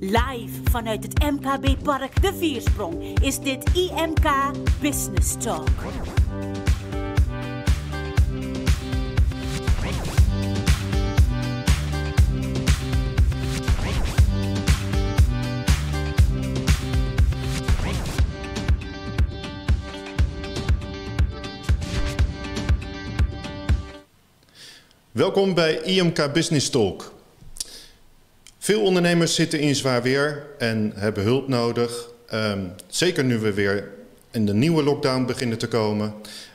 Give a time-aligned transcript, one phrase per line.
[0.00, 4.30] Live vanuit het MKB Park De Viersprong is dit IMK
[4.80, 5.68] Business Talk.
[25.10, 27.17] Welkom bij IMK Business Talk.
[28.68, 32.10] Veel ondernemers zitten in zwaar weer en hebben hulp nodig.
[32.26, 33.90] Ehm, zeker nu we weer
[34.30, 36.14] in de nieuwe lockdown beginnen te komen.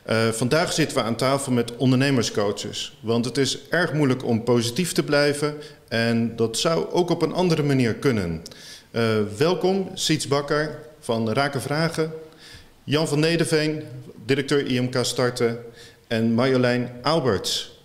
[0.10, 2.98] Uh, vandaag zitten we aan tafel met ondernemerscoaches.
[3.02, 5.56] Want het is erg moeilijk om positief te blijven.
[5.88, 8.42] En dat zou ook op een andere manier kunnen.
[8.92, 9.02] Uh,
[9.38, 12.12] welkom, Siets Bakker van Raken Vragen.
[12.84, 13.84] Jan van Nederveen,
[14.26, 15.60] directeur IMK Starten.
[16.08, 17.80] En Marjolein Alberts.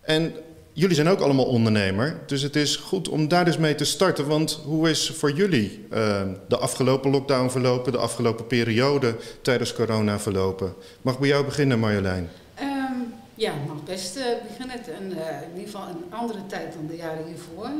[0.00, 0.34] En
[0.76, 4.26] jullie zijn ook allemaal ondernemer, dus het is goed om daar dus mee te starten.
[4.26, 10.18] Want hoe is voor jullie uh, de afgelopen lockdown verlopen, de afgelopen periode tijdens corona
[10.18, 10.74] verlopen?
[11.02, 12.28] Mag bij jou beginnen, Marjolein?
[12.60, 14.76] Um, ja, mag best uh, beginnen.
[14.76, 17.70] En, uh, in ieder geval een andere tijd dan de jaren hiervoor.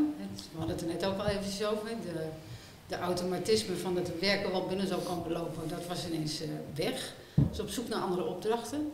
[0.52, 1.89] We hadden het er net ook al even over.
[1.89, 2.24] De,
[2.86, 6.41] de automatisme van het werken wat binnen zou komen lopen, dat was ineens
[6.74, 7.12] weg.
[7.34, 8.92] Dus op zoek naar andere opdrachten.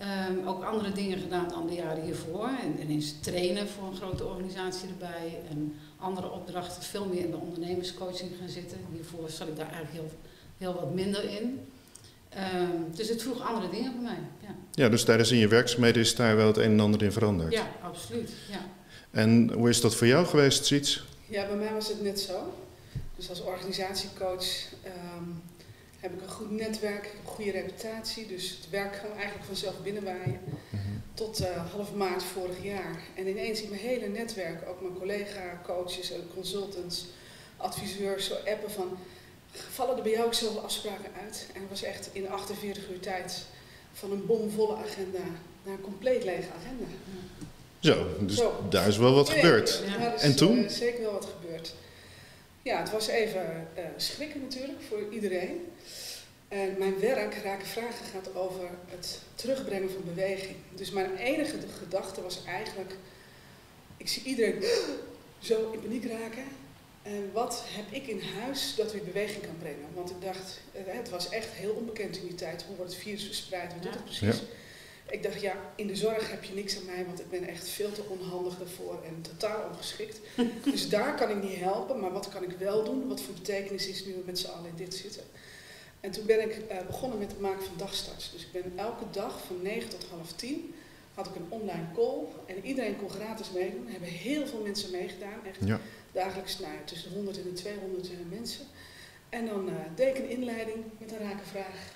[0.00, 2.48] Um, ook andere dingen gedaan dan de jaren hiervoor.
[2.62, 5.40] En ineens trainen voor een grote organisatie erbij.
[5.50, 8.78] En andere opdrachten, veel meer in de ondernemerscoaching gaan zitten.
[8.92, 10.10] Hiervoor zat ik daar eigenlijk heel,
[10.58, 11.60] heel wat minder in.
[12.60, 14.18] Um, dus het vroeg andere dingen bij mij.
[14.40, 14.54] Ja.
[14.70, 17.52] ja, dus tijdens in je werkzaamheden is daar wel het een en ander in veranderd?
[17.52, 18.30] Ja, absoluut.
[18.50, 18.66] Ja.
[19.10, 21.04] En hoe is dat voor jou geweest, Siets?
[21.28, 22.54] Ja, bij mij was het net zo.
[23.16, 24.46] Dus als organisatiecoach
[25.16, 25.42] um,
[26.04, 28.26] heb ik een goed netwerk, een goede reputatie.
[28.26, 30.40] Dus het werk kwam eigenlijk vanzelf binnenwaaien.
[30.70, 32.98] Mm Tot uh, half maart vorig jaar.
[33.14, 37.06] En ineens in mijn hele netwerk, ook mijn collega, coaches en consultants,
[37.56, 38.98] adviseurs, zo appen van...
[39.50, 41.46] Vallen er bij jou ook zoveel afspraken uit?
[41.54, 43.44] En het was echt in 48 uur tijd
[43.92, 45.24] van een bomvolle agenda
[45.62, 46.84] naar een compleet lege agenda.
[47.78, 48.64] Zo, dus Zo.
[48.68, 49.82] daar is wel wat gebeurd.
[49.98, 50.58] Ja, en toen?
[50.58, 51.74] Uh, zeker wel wat gebeurd.
[52.64, 55.72] Ja, het was even uh, schrikken natuurlijk voor iedereen.
[56.48, 60.56] En mijn werk, Raken Vragen, gaat over het terugbrengen van beweging.
[60.74, 62.94] Dus mijn enige gedachte was eigenlijk,
[63.96, 64.62] ik zie iedereen
[65.48, 66.44] zo in paniek raken.
[67.02, 69.86] En wat heb ik in huis dat weer beweging kan brengen?
[69.94, 72.62] Want ik dacht, eh, het was echt heel onbekend in die tijd.
[72.62, 73.72] Hoe wordt het virus verspreid?
[73.72, 74.38] Wat doet het precies?
[74.38, 74.46] Ja.
[75.10, 77.68] Ik dacht, ja, in de zorg heb je niks aan mij, want ik ben echt
[77.68, 80.20] veel te onhandig daarvoor en totaal ongeschikt.
[80.72, 83.08] dus daar kan ik niet helpen, maar wat kan ik wel doen?
[83.08, 85.22] Wat voor betekenis is nu we met z'n allen in dit zitten?
[86.00, 88.32] En toen ben ik uh, begonnen met het maken van dagstarts.
[88.32, 90.74] Dus ik ben elke dag van 9 tot half 10
[91.14, 93.86] had ik een online call en iedereen kon gratis meedoen.
[93.86, 95.80] Er hebben heel veel mensen meegedaan, echt ja.
[96.12, 98.64] dagelijks nou, tussen de 100 en de 200 mensen.
[99.28, 101.92] En dan uh, deed ik een inleiding met een rake vraag.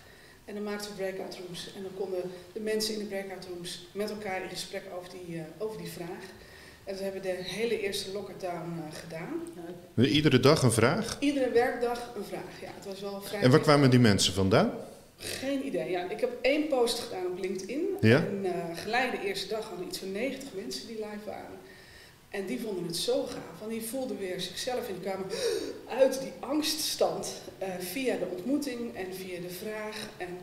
[0.49, 1.71] En dan maakten we breakout rooms.
[1.77, 2.23] En dan konden
[2.53, 5.89] de mensen in de breakout rooms met elkaar in gesprek over die, uh, over die
[5.89, 6.25] vraag.
[6.85, 9.33] En dat hebben we de hele eerste lockdown uh, gedaan.
[9.95, 11.17] Iedere dag een vraag?
[11.21, 12.69] Iedere werkdag een vraag, ja.
[12.75, 14.73] Het was wel vrij en waar kwamen die mensen vandaan?
[15.17, 15.91] Geen idee.
[15.91, 17.87] Ja, ik heb één post gedaan op LinkedIn.
[18.01, 18.17] Ja?
[18.17, 21.59] En uh, gelijk de eerste dag hadden iets van 90 mensen die live waren.
[22.29, 25.27] En die vonden het zo gaaf, want die voelden weer zichzelf in de kamer
[25.89, 30.09] uit die angststand uh, via de ontmoeting en via de vraag.
[30.17, 30.39] En,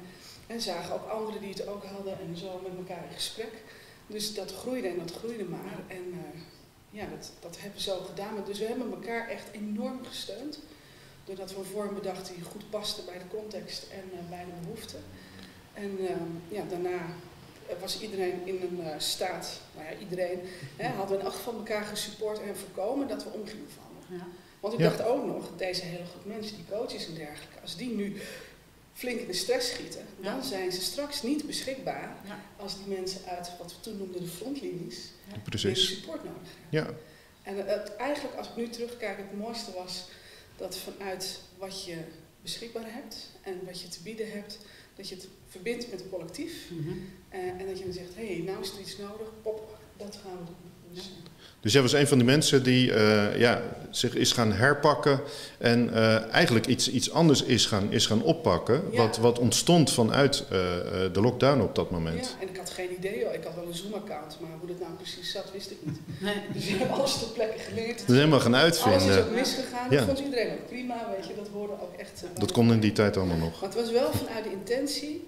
[0.47, 3.53] en zagen ook anderen die het ook hadden en zo met elkaar in gesprek.
[4.07, 5.79] Dus dat groeide en dat groeide maar.
[5.87, 6.41] En uh,
[6.89, 8.43] ja, dat, dat hebben we zo gedaan.
[8.45, 10.59] Dus we hebben elkaar echt enorm gesteund.
[11.23, 14.61] Doordat we een vorm bedachten die goed paste bij de context en uh, bij de
[14.61, 15.03] behoeften.
[15.73, 16.09] En uh,
[16.47, 17.05] ja, daarna
[17.79, 20.39] was iedereen in een uh, staat, nou ja, iedereen,
[20.75, 24.19] hè, hadden we in acht van elkaar gesupport en voorkomen dat we om gingen vallen.
[24.19, 24.27] Ja.
[24.59, 24.89] Want ik ja.
[24.89, 28.21] dacht ook nog, deze hele groep mensen, die coaches en dergelijke, als die nu
[28.93, 30.33] flink in de stress schieten, ja.
[30.33, 32.39] dan zijn ze straks niet beschikbaar ja.
[32.57, 35.37] als die mensen uit wat we toen noemden de frontlinies ja.
[35.43, 35.87] Precies.
[35.87, 36.93] support nodig hebben.
[36.93, 36.97] Ja.
[37.43, 40.07] En het, eigenlijk, als ik nu terugkijk, het mooiste was
[40.57, 41.97] dat vanuit wat je
[42.41, 44.59] beschikbaar hebt en wat je te bieden hebt,
[44.95, 46.69] dat je het verbindt met een collectief.
[46.71, 47.09] Mm -hmm.
[47.33, 50.15] uh, en dat je dan zegt, hé, hey, nou is er iets nodig, pop, dat
[50.15, 50.93] gaan we doen.
[50.93, 51.11] Dus,
[51.65, 55.21] dus jij was een van die mensen die uh, ja, zich is gaan herpakken
[55.57, 58.83] en uh, eigenlijk iets, iets anders is gaan, is gaan oppakken.
[58.91, 58.97] Ja.
[58.97, 60.49] Wat, wat ontstond vanuit uh,
[61.13, 62.35] de lockdown op dat moment.
[62.39, 63.23] Ja, en ik had geen idee.
[63.23, 63.33] Hoor.
[63.33, 65.99] Ik had wel een Zoom-account, maar hoe dat nou precies zat, wist ik niet.
[66.19, 66.35] Nee.
[66.53, 68.07] Dus ik heb alles ter plekke geleerd.
[68.07, 69.01] Dus helemaal gaan uitvinden.
[69.01, 69.89] Alles is ook misgegaan.
[69.89, 70.05] Dat ja.
[70.05, 71.35] vond iedereen ook prima, weet je.
[71.35, 72.23] Dat hoorde ook echt...
[72.39, 73.61] dat kon in die tijd allemaal nog.
[73.61, 75.27] Maar het was wel vanuit de intentie,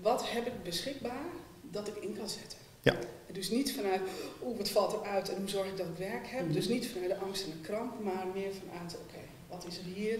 [0.00, 1.26] wat heb ik beschikbaar
[1.70, 2.58] dat ik in kan zetten.
[2.82, 2.94] Ja.
[3.32, 4.00] Dus niet vanuit,
[4.44, 6.44] oeh, wat valt eruit en hoe zorg ik dat ik werk heb.
[6.44, 6.52] Mhm.
[6.52, 9.84] Dus niet vanuit de angst en de kramp, maar meer vanuit, oké, wat is er
[9.94, 10.18] hier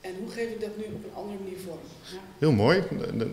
[0.00, 1.78] en hoe geef ik dat nu op een andere manier vorm.
[2.12, 2.18] Ja.
[2.38, 2.82] Heel mooi,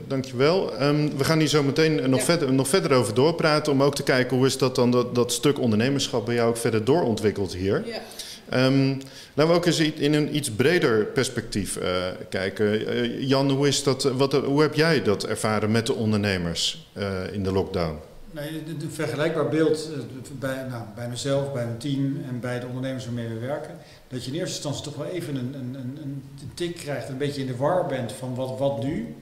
[0.07, 0.77] dankjewel.
[0.77, 2.25] Ehm we gaan hier zo meteen nog, Ja.
[2.25, 3.71] verder, nog verder over doorpraten...
[3.73, 6.57] om ook te kijken hoe is dat dan dat, dat stuk ondernemerschap bij jou ook
[6.57, 7.83] verder doorontwikkeld hier.
[7.87, 8.01] Ja.
[8.49, 8.87] Ehm,
[9.33, 11.91] laten we ook eens in een iets breder perspectief eh,
[12.29, 12.87] kijken.
[12.87, 17.33] Eh, Jan, hoe, is dat, wat, hoe heb jij dat ervaren met de ondernemers eh,
[17.33, 17.99] in de lockdown?
[18.31, 19.99] Nee, een- vergelijkbaar beeld eh,
[20.39, 23.75] bij, nou, bij mezelf, bij mijn team en bij de ondernemers waarmee we werken.
[24.07, 27.17] Dat je in eerste instantie toch wel even een, een, een, een tik krijgt, een
[27.17, 29.15] beetje in de war bent van wat, wat nu.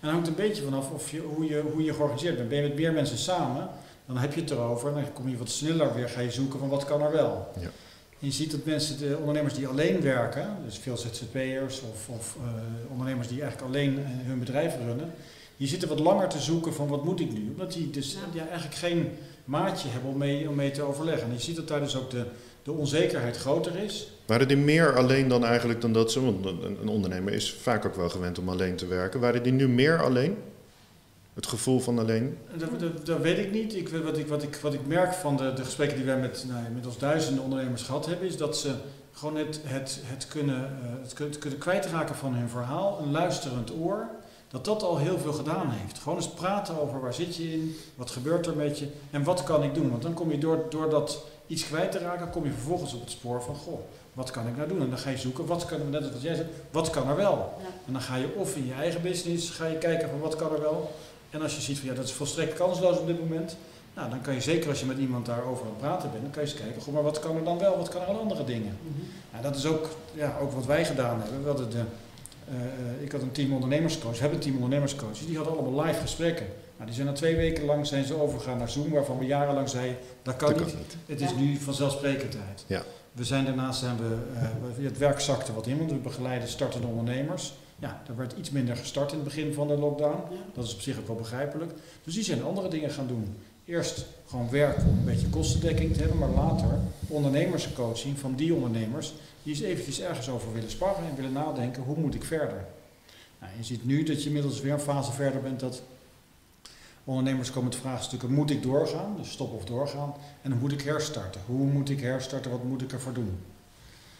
[0.00, 2.48] En dan hangt een beetje vanaf of je, hoe, je, hoe je georganiseerd bent.
[2.48, 3.68] Ben je met meer mensen samen,
[4.06, 4.92] dan heb je het erover.
[4.94, 7.48] Dan kom je wat sneller weer, ga je zoeken van wat kan er wel.
[7.60, 7.70] Ja.
[8.20, 12.36] En je ziet dat mensen, de ondernemers die alleen werken, dus veel ZZP'ers of, of
[12.36, 15.10] eh, ondernemers die eigenlijk alleen eh, hun bedrijf runnen,
[15.58, 17.48] die zitten wat langer te zoeken van wat moet ik nu.
[17.50, 18.18] Omdat die dus Ja.
[18.32, 19.10] ja, eigenlijk geen
[19.44, 21.28] maatje hebben om mee, om mee te overleggen.
[21.28, 22.24] En je ziet dat daar dus ook de,
[22.62, 24.12] de onzekerheid groter is.
[24.26, 26.20] Waren die meer alleen dan eigenlijk dan dat ze...
[26.20, 26.46] Want
[26.80, 29.20] een ondernemer is vaak ook wel gewend om alleen te werken.
[29.20, 30.36] Waren die nu meer alleen?
[31.34, 32.38] Het gevoel van alleen?
[32.56, 33.76] Dat, dat, dat weet ik niet.
[33.76, 36.44] Ik, wat, ik, wat, ik, wat ik merk van de, de gesprekken die wij met
[36.48, 38.74] nou, inmiddels duizenden ondernemers gehad hebben, is dat ze
[39.12, 43.72] gewoon het, het, het, kunnen, eh, het, het kunnen kwijtraken van hun verhaal, een luisterend
[43.80, 44.08] oor,
[44.48, 45.98] dat dat al heel veel gedaan heeft.
[45.98, 49.42] Gewoon eens praten over waar zit je in, wat gebeurt er met je en wat
[49.42, 49.90] kan ik doen.
[49.90, 53.00] Want dan kom je door, door dat iets kwijt te raken, kom je vervolgens op
[53.00, 53.80] het spoor van, goh,
[54.12, 54.80] wat kan ik nou doen?
[54.80, 57.16] En dan ga je zoeken, wat kan, net als wat jij zegt, wat kan er
[57.16, 57.54] wel?
[57.58, 57.66] Ja.
[57.86, 60.52] En dan ga je of in je eigen business, ga je kijken van wat kan
[60.52, 60.90] er wel.
[61.30, 63.56] En als je ziet van ja, dat is volstrekt kansloos op dit moment.
[63.94, 66.32] Nou, dan kan je zeker als je met iemand daarover aan het praten bent, dan
[66.32, 68.18] kan je eens kijken, goh, maar wat kan er dan wel, wat kan er aan
[68.18, 68.78] andere dingen?
[69.30, 71.42] Nou, dat is ook, ja, ook wat wij gedaan hebben.
[71.42, 71.82] We hadden de,
[72.48, 75.84] eh, eh, ik had een team ondernemerscoach, we hebben een team ondernemerscoaches, die hadden allemaal
[75.86, 76.46] live gesprekken.
[76.74, 79.68] Nou, die zijn na twee weken lang zijn ze overgegaan naar Zoom, waarvan we jarenlang
[79.68, 80.68] zeiden, dat kan Dat niet.
[80.70, 80.96] kan niet.
[81.06, 82.64] Het is nu vanzelfsprekendheid.
[82.66, 82.82] Ja.
[83.12, 84.42] We zijn daarnaast zijn we, eh,
[84.76, 87.52] we- het werk zakte wat in, want we begeleiden startende ondernemers.
[87.78, 90.32] Ja, er werd iets minder gestart in het begin van de lockdown.
[90.34, 90.38] Ja.
[90.54, 91.72] Dat is op zich ook wel begrijpelijk.
[92.04, 93.36] Dus die zijn andere dingen gaan doen.
[93.68, 96.78] Eerst gewoon werken om een beetje kostendekking te hebben, maar later
[97.08, 99.12] ondernemerscoaching van die ondernemers
[99.42, 102.64] die eens eventjes ergens over willen sparren en willen nadenken, hoe moet ik verder?
[103.40, 105.82] Nou, je ziet nu dat je inmiddels weer een fase verder bent dat
[107.04, 110.82] ondernemers komen met vraagstukken, moet ik doorgaan, dus stop of doorgaan, en dan moet ik
[110.82, 111.40] herstarten.
[111.46, 113.38] Hoe moet ik herstarten, wat moet ik ervoor doen?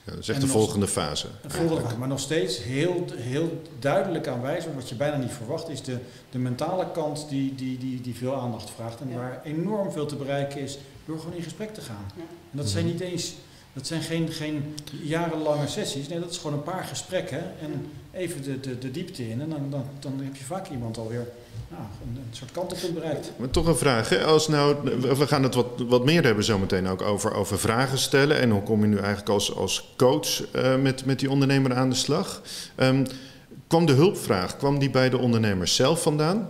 [0.09, 1.27] Ja, dat is echt En de nog- volgende fase.
[1.47, 5.99] Volgende, maar nog steeds heel, heel duidelijk aanwijzend, wat je bijna niet verwacht, is de,
[6.31, 9.01] de mentale kant die, die, die, die veel aandacht vraagt.
[9.01, 9.17] En Ja.
[9.17, 12.05] waar enorm veel te bereiken is door gewoon in gesprek te gaan.
[12.17, 12.23] Ja.
[12.51, 13.35] En dat zijn niet eens,
[13.73, 16.09] dat zijn geen, geen jarenlange sessies.
[16.09, 19.41] Nee, dat is gewoon een paar gesprekken en even de, de, de diepte in.
[19.41, 21.27] En dan, dan, dan heb je vaak iemand alweer
[21.69, 23.33] nou, een, een soort kantelpunt bereikt.
[23.37, 24.09] Maar toch een vraag.
[24.09, 24.25] Hè?
[24.25, 28.39] Als nou, we gaan het wat, wat meer hebben zometeen ook over, over vragen stellen.
[28.39, 31.89] En hoe kom je nu eigenlijk als, als coach eh, met, met die ondernemer aan
[31.89, 32.43] de slag?
[32.75, 33.07] Ehm,
[33.67, 36.49] kwam de hulpvraag, kwam die bij de ondernemers zelf vandaan?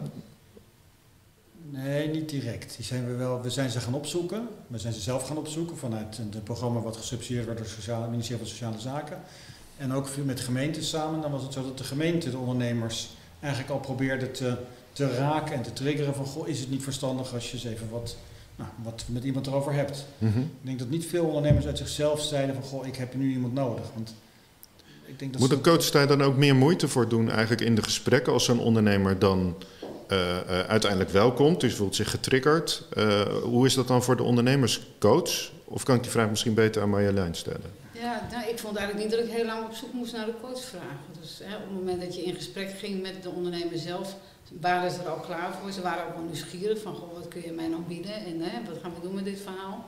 [1.70, 2.76] Nee, niet direct.
[2.76, 4.48] Die zijn we, wel, we zijn ze gaan opzoeken.
[4.66, 8.42] We zijn ze zelf gaan opzoeken vanuit het programma wat gesubsidieerd werd door het ministerie
[8.42, 9.20] van Sociale Zaken.
[9.76, 11.20] En ook veel met gemeentes samen.
[11.20, 13.08] Dan was het zo dat de gemeente de ondernemers
[13.40, 14.56] eigenlijk al probeerde te,
[14.98, 16.26] te raken en te triggeren van...
[16.26, 18.16] Goh, is het niet verstandig als je eens even wat,
[18.56, 20.04] nou, wat met iemand erover hebt.
[20.18, 20.38] Mhm.
[20.38, 22.64] Ik denk dat niet veel ondernemers uit zichzelf zeiden van...
[22.64, 23.84] Goh, ik heb nu iemand nodig.
[23.94, 24.14] Want
[25.06, 27.74] ik denk dat Moet een coach daar dan ook meer moeite voor doen eigenlijk in
[27.74, 29.56] de gesprekken als zo'n ondernemer dan
[30.08, 32.84] eh, eh, uiteindelijk welkomt, dus voelt zich getriggerd.
[32.92, 35.50] Eh, hoe is dat dan voor de ondernemerscoach?
[35.64, 37.70] Of kan ik die vraag misschien beter aan Marjolein stellen?
[37.92, 40.34] Ja, nou, ik vond eigenlijk niet dat ik heel lang op zoek moest naar de
[40.42, 41.06] coachvragen.
[41.20, 44.16] Dus hè, op het moment dat je in gesprek ging met de ondernemer zelf,
[44.60, 45.72] waren ze er al klaar voor.
[45.72, 48.70] Ze waren ook wel nieuwsgierig van, goh, wat kun je mij nou bieden en hè,
[48.70, 49.84] wat gaan we doen met dit verhaal.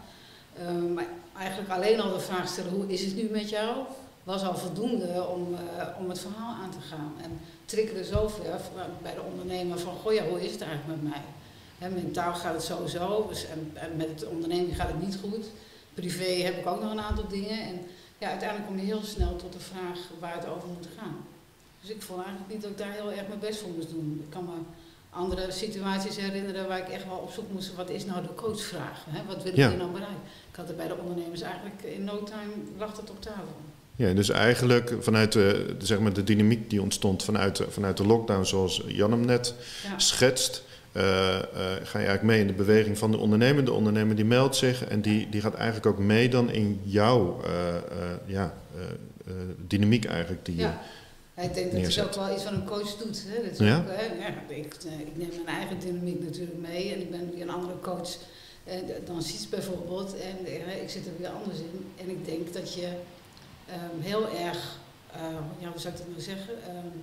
[0.58, 3.76] Ehm, maar eigenlijk alleen al de vraag stellen, hoe is het nu met jou,
[4.24, 7.12] was al voldoende om, eh, om het verhaal aan te gaan.
[7.22, 8.60] En triggerde zover
[9.02, 11.22] bij de ondernemer van, goh ja, hoe is het eigenlijk met mij?
[11.78, 15.46] Hè, mentaal gaat het sowieso, dus, en, en met de onderneming gaat het niet goed.
[15.94, 17.60] Privé heb ik ook nog een aantal dingen.
[17.60, 17.86] En
[18.18, 21.16] ja, uiteindelijk kom je heel snel tot de vraag waar het over moet gaan.
[21.80, 24.20] Dus ik vond eigenlijk niet dat ik daar heel erg mijn best voor moest doen.
[24.24, 24.50] Ik kan me
[25.10, 27.74] andere situaties herinneren waar ik echt wel op zoek moest.
[27.74, 29.04] Wat is nou de coachvraag?
[29.08, 29.20] Hè?
[29.26, 29.68] Wat wil ik Ja.
[29.68, 30.20] hier nou bereiken?
[30.50, 33.56] Ik had het bij de ondernemers eigenlijk in no time lag het op tafel.
[33.96, 38.06] Ja, dus eigenlijk vanuit de, zeg maar de dynamiek die ontstond vanuit, de- vanuit de
[38.06, 39.98] lockdown, zoals Jan hem net Ja.
[39.98, 41.42] schetst, eh, eh,
[41.82, 43.64] ga je eigenlijk mee in de beweging van de ondernemer.
[43.64, 47.40] De ondernemer die meldt zich en die, die gaat eigenlijk ook mee dan in jouw
[47.44, 47.50] eh,
[48.26, 48.54] ja,
[49.66, 50.44] dynamiek eigenlijk.
[50.44, 50.68] Die, je-
[51.42, 53.24] Ik denk dat het ook wel iets van een coach doet.
[53.26, 53.42] Hè?
[53.42, 53.76] Dat is Ja?
[53.78, 56.92] ook, hè, ja, ik, eh, ik neem mijn eigen dynamiek natuurlijk mee.
[56.92, 58.16] En ik ben weer een andere coach
[58.64, 62.10] En eh, dan ziet ze bijvoorbeeld, en eh, ik zit er weer anders in, en
[62.10, 62.88] ik denk dat je
[63.66, 64.78] ehm, heel erg,
[65.58, 66.96] ja, hoe zou ik dat nou zeggen, ehm,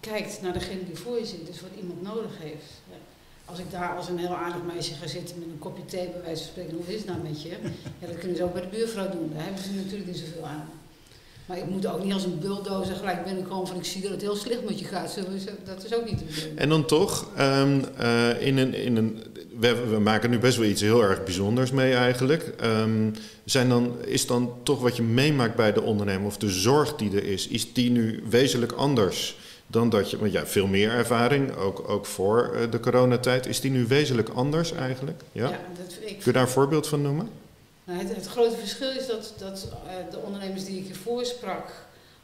[0.00, 2.70] kijkt naar degene die voor je zit, dus wat iemand nodig heeft.
[2.90, 2.96] Ja.
[3.44, 6.22] Als ik daar als een heel aardig meisje ga zitten met een kopje thee, bij
[6.22, 7.48] wijze van spreken, hoe is het nou met je?
[7.98, 10.46] Ja, dat kunnen ze ook bij de buurvrouw doen, daar hebben ze natuurlijk niet zoveel
[10.46, 10.68] aan.
[11.52, 14.20] Maar ik moet ook niet als een bulldozer gelijk binnenkomen van ik zie dat het
[14.20, 15.18] heel slecht met je gaat.
[15.64, 16.58] Dat is ook niet de bedoeling.
[16.58, 19.22] En dan toch, ehm, eh, in een, in een,
[19.58, 22.54] we, we maken nu best wel iets heel erg bijzonders mee eigenlijk.
[22.60, 23.10] Ehm,
[23.44, 27.16] zijn dan, is dan toch wat je meemaakt bij de ondernemer of de zorg die
[27.16, 31.56] er is, is die nu wezenlijk anders dan dat je, want ja, veel meer ervaring,
[31.56, 35.22] ook, ook voor eh, de coronatijd, is die nu wezenlijk anders eigenlijk?
[35.32, 35.48] Ja?
[35.48, 37.28] dat, ik, Kun je daar een voorbeeld van noemen?
[37.92, 41.70] Nou, het, het grote verschil is dat, dat eh, de ondernemers die ik hiervoor sprak,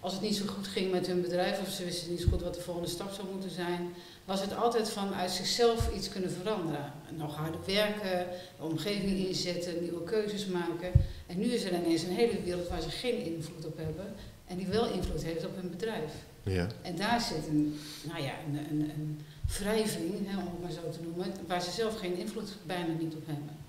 [0.00, 2.42] als het niet zo goed ging met hun bedrijf of ze wisten niet zo goed
[2.42, 3.94] wat de volgende stap zou moeten zijn,
[4.24, 6.92] was het altijd vanuit zichzelf iets kunnen veranderen.
[7.16, 8.26] Nog harder werken,
[8.58, 10.90] de omgeving inzetten, nieuwe keuzes maken.
[11.26, 14.14] En nu is er ineens een hele wereld waar ze geen invloed op hebben
[14.46, 16.12] en die wel invloed heeft op hun bedrijf.
[16.42, 16.66] Ja.
[16.82, 19.20] En daar zit een, nou ja, een, een, een
[19.58, 23.14] wrijving, hè, om het maar zo te noemen, waar ze zelf geen invloed bijna niet
[23.14, 23.67] op hebben.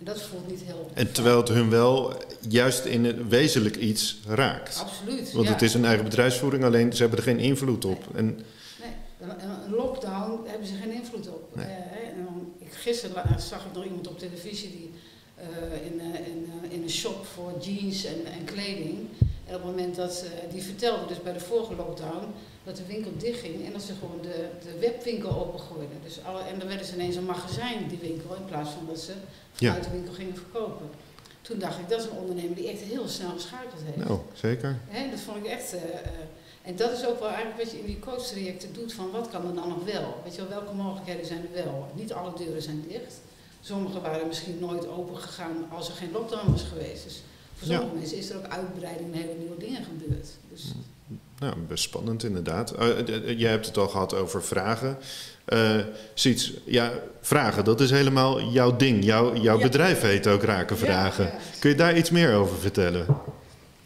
[0.00, 0.90] En dat voelt niet heel...
[0.94, 2.14] En terwijl het hun wel
[2.48, 4.78] juist in het wezenlijk iets raakt.
[4.80, 5.52] Absoluut, Want ja.
[5.52, 8.04] het is een eigen bedrijfsvoering, alleen ze hebben er geen invloed op.
[8.14, 8.26] En,
[8.80, 8.90] Nee,
[9.20, 11.56] een, een lockdown hebben ze geen invloed op.
[11.56, 11.66] Nee.
[11.66, 14.90] Eh, en dan, ik, gisteren zag ik nog iemand op televisie die
[15.34, 19.08] eh, in, eh, in, in een shop voor jeans en, en kleding.
[19.50, 22.24] En op het moment dat eh, die vertelde, dus bij de vorige lockdown,
[22.64, 25.96] dat de winkel dichtging en dat ze gewoon de, de webwinkel opengooiden.
[26.02, 28.98] Dus alle, en dan werden ze ineens een magazijn, die winkel, in plaats van dat
[28.98, 29.12] ze
[29.52, 30.88] vanuit de winkel gingen verkopen.
[31.42, 33.96] Toen dacht ik, dat is een ondernemer die echt heel snel geschakeld heeft.
[34.08, 34.78] nou, zeker.
[34.88, 35.72] Hè, dat vond ik echt.
[35.72, 36.08] eh, eh,
[36.62, 39.46] en dat is ook wel eigenlijk wat je in die coachtrajecten doet: van wat kan
[39.46, 40.20] er dan nog wel?
[40.24, 41.86] Weet je wel, welke mogelijkheden zijn er wel?
[41.94, 43.14] Niet alle deuren zijn dicht.
[43.60, 47.04] Sommige waren misschien nooit open gegaan als er geen lockdown was geweest.
[47.04, 47.22] Dus
[47.60, 47.76] voor Ja.
[47.78, 50.26] sommige mensen is er ook uitbreiding en hele nieuwe dingen gebeurd.
[50.50, 50.72] Dus
[51.38, 52.70] Nou, best spannend inderdaad.
[52.70, 54.98] Eh, jij hebt het al gehad over vragen.
[56.14, 59.04] Siets, ja, vragen, dat is helemaal jouw ding.
[59.04, 59.62] Jouw, jouw Ja.
[59.62, 61.24] bedrijf heet ook Raken Vragen.
[61.24, 61.38] Ja.
[61.58, 63.06] Kun je daar iets meer over vertellen?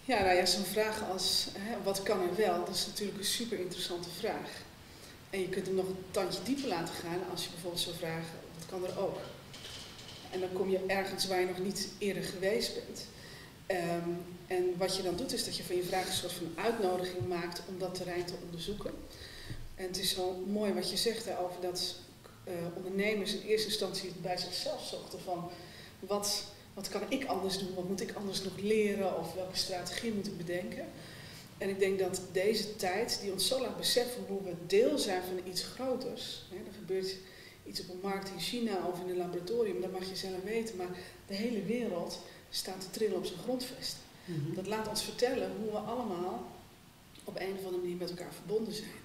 [0.04, 3.24] Ja, nou ja, zo'n vraag als hè, wat kan er wel, dat is natuurlijk een
[3.24, 4.50] super interessante vraag.
[5.30, 8.34] En je kunt hem nog een tandje dieper laten gaan als je bijvoorbeeld zou vragen,
[8.58, 9.18] wat kan er ook?
[10.30, 13.06] En dan kom je ergens waar je nog niet eerder geweest bent.
[13.66, 14.08] Ehm,
[14.46, 17.28] en wat je dan doet, is dat je van je vraag een soort van uitnodiging
[17.28, 18.90] maakt om dat terrein te onderzoeken.
[19.74, 21.94] En het is wel mooi wat je zegt over dat
[22.44, 25.50] eh, ondernemers in eerste instantie bij zichzelf zochten van
[26.00, 26.44] wat,
[26.74, 30.26] wat kan ik anders doen, wat moet ik anders nog leren of welke strategie moet
[30.26, 30.86] ik bedenken.
[31.58, 35.22] En ik denk dat deze tijd, die ons zo laat beseffen hoe we deel zijn
[35.22, 36.46] van iets groters.
[36.50, 37.16] Hè, er gebeurt
[37.66, 40.76] iets op een markt in China of in een laboratorium, dat mag je zelf weten,
[40.76, 42.18] maar de hele wereld
[42.56, 44.00] staat te trillen op zijn grondvesten.
[44.54, 46.46] Dat laat ons vertellen hoe we allemaal
[47.24, 49.02] op een of andere manier met elkaar verbonden zijn.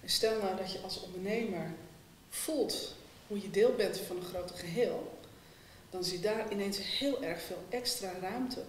[0.00, 1.74] En stel nou dat je als ondernemer
[2.28, 2.94] voelt
[3.26, 5.18] hoe je deel bent van een groter geheel,
[5.90, 8.62] dan zit daar ineens heel erg veel extra ruimte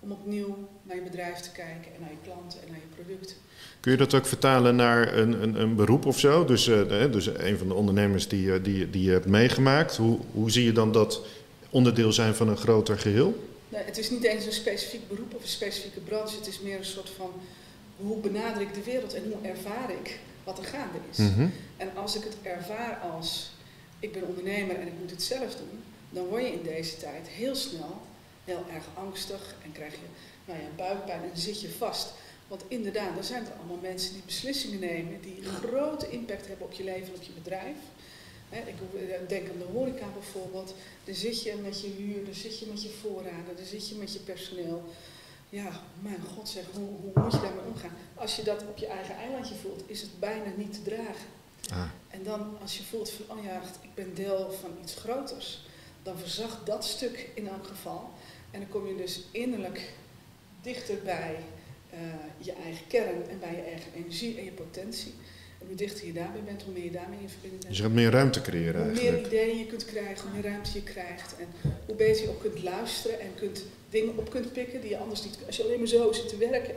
[0.00, 3.36] om opnieuw naar je bedrijf te kijken en naar je klanten en naar je producten.
[3.80, 6.44] Kun je dat ook vertalen naar een, een, een beroep of zo?
[6.44, 9.96] Dus, eh, dus een van de ondernemers die, eh, die, die je hebt meegemaakt.
[9.96, 11.26] Hoe, hoe zie je dan dat
[11.70, 13.50] onderdeel zijn van een groter geheel?
[13.72, 16.78] Nee, het is niet eens een specifiek beroep of een specifieke branche, het is meer
[16.78, 17.32] een soort van
[17.96, 21.16] hoe benader ik de wereld en hoe ervaar ik wat er gaande is.
[21.16, 21.48] Mhm.
[21.76, 23.50] En als ik het ervaar als
[24.00, 27.28] ik ben ondernemer en ik moet het zelf doen, dan word je in deze tijd
[27.28, 28.00] heel snel
[28.44, 30.06] heel erg angstig en krijg je
[30.44, 32.12] nou ja, buikpijn en zit je vast.
[32.48, 36.66] Want inderdaad, er zijn er allemaal mensen die beslissingen nemen die een grote impact hebben
[36.66, 37.76] op je leven en op je bedrijf.
[38.52, 40.74] Ik denk aan de horeca bijvoorbeeld.
[41.04, 43.94] Daar zit je met je huur, daar zit je met je voorraden, daar zit je
[43.94, 44.82] met je personeel.
[45.48, 47.96] Ja, mijn god zeg, hoe, hoe moet je daarmee omgaan?
[48.14, 51.26] Als je dat op je eigen eilandje voelt, is het bijna niet te dragen.
[51.70, 55.66] Ah, En dan als je voelt van, oh ja, ik ben deel van iets groters,
[56.02, 58.10] dan verzacht dat stuk in elk geval.
[58.50, 59.92] En dan kom je dus innerlijk
[60.62, 61.36] dichter bij
[61.90, 61.98] eh,
[62.38, 65.14] je eigen kern en bij je eigen energie en je potentie.
[65.62, 67.68] En hoe dichter je daarbij bent, hoe meer je daarmee in verbinding bent.
[67.68, 69.26] dus je gaat meer ruimte creëren Hoe meer eigenlijk.
[69.26, 71.34] ideeën je kunt krijgen, hoe meer ruimte je krijgt.
[71.38, 71.46] En
[71.86, 75.24] hoe beter je ook kunt luisteren en kunt, dingen op kunt pikken die je anders
[75.24, 75.38] niet...
[75.46, 76.74] Als je alleen maar zo zit te werken,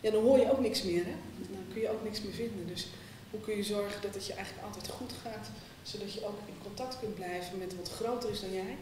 [0.00, 1.04] ja, dan hoor je ook niks meer.
[1.04, 1.14] Hè?
[1.52, 2.66] Dan kun je ook niks meer vinden.
[2.66, 2.86] Dus
[3.30, 5.50] hoe kun je zorgen dat het je eigenlijk altijd goed gaat,
[5.82, 8.76] zodat je ook in contact kunt blijven met wat groter is dan jij.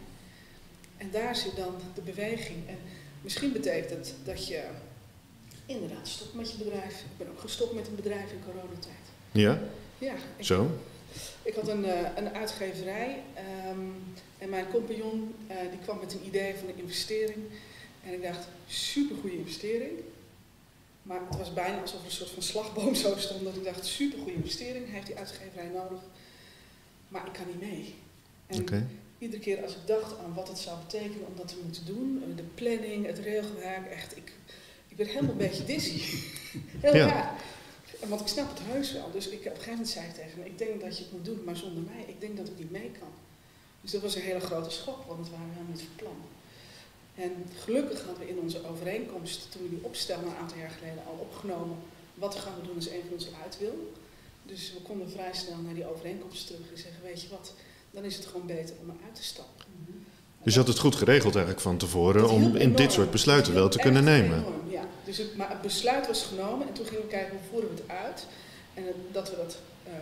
[0.97, 2.69] En daar zit dan de beweging.
[2.69, 2.79] En
[3.21, 4.63] misschien betekent het dat je
[5.67, 6.95] inderdaad stopt met je bedrijf.
[7.01, 9.07] Ik ben ook gestopt met een bedrijf in coronatijd.
[9.33, 9.61] Ja,
[9.99, 10.71] Ja, ik, zo.
[11.43, 13.23] Ik had een, uh, een uitgeverij
[13.71, 13.95] um,
[14.39, 17.39] en mijn compagnon uh, die kwam met een idee van een investering.
[18.05, 19.93] En ik dacht, super goede investering.
[21.03, 23.45] Maar het was bijna alsof er een soort van slagboom zo stond.
[23.45, 26.01] Dat ik dacht, super goede investering, heeft die uitgeverij nodig.
[27.09, 27.95] Maar ik kan niet mee.
[28.47, 28.85] En okay.
[29.19, 32.23] iedere keer als ik dacht aan wat het zou betekenen om dat te moeten doen,
[32.37, 34.33] de planning, het regelwerk, echt, ik,
[34.89, 36.01] ik werd helemaal een beetje dizzy.
[36.81, 37.07] Heel ja.
[37.07, 37.35] raar.
[38.09, 39.11] Want ik snap het heus wel.
[39.13, 41.13] Dus ik, op een gegeven moment zei ik tegen hem, ik denk dat je het
[41.13, 42.05] moet doen, maar zonder mij.
[42.07, 43.13] Ik denk dat ik niet mee kan.
[43.81, 46.19] Dus dat was een hele grote schok, want het waren we helemaal niet van plan.
[47.15, 47.33] En
[47.65, 51.19] gelukkig hadden we in onze overeenkomst, toen we die opstelden een aantal jaar geleden al
[51.21, 51.77] opgenomen,
[52.15, 53.93] wat gaan we doen als een van ons eruit wil.
[54.43, 57.53] Dus we konden vrij snel naar die overeenkomst terug en zeggen, weet je wat,
[57.91, 59.65] dan is het gewoon beter om eruit te stappen.
[60.43, 63.69] Dus je had het goed geregeld eigenlijk van tevoren om in dit soort besluiten wel
[63.69, 64.39] te kunnen nemen.
[64.39, 64.62] Enorm.
[65.13, 67.83] Dus het, maar het besluit was genomen en toen gingen we kijken hoe voeren we
[67.83, 68.27] het uit.
[68.75, 69.93] En dat we dat uh,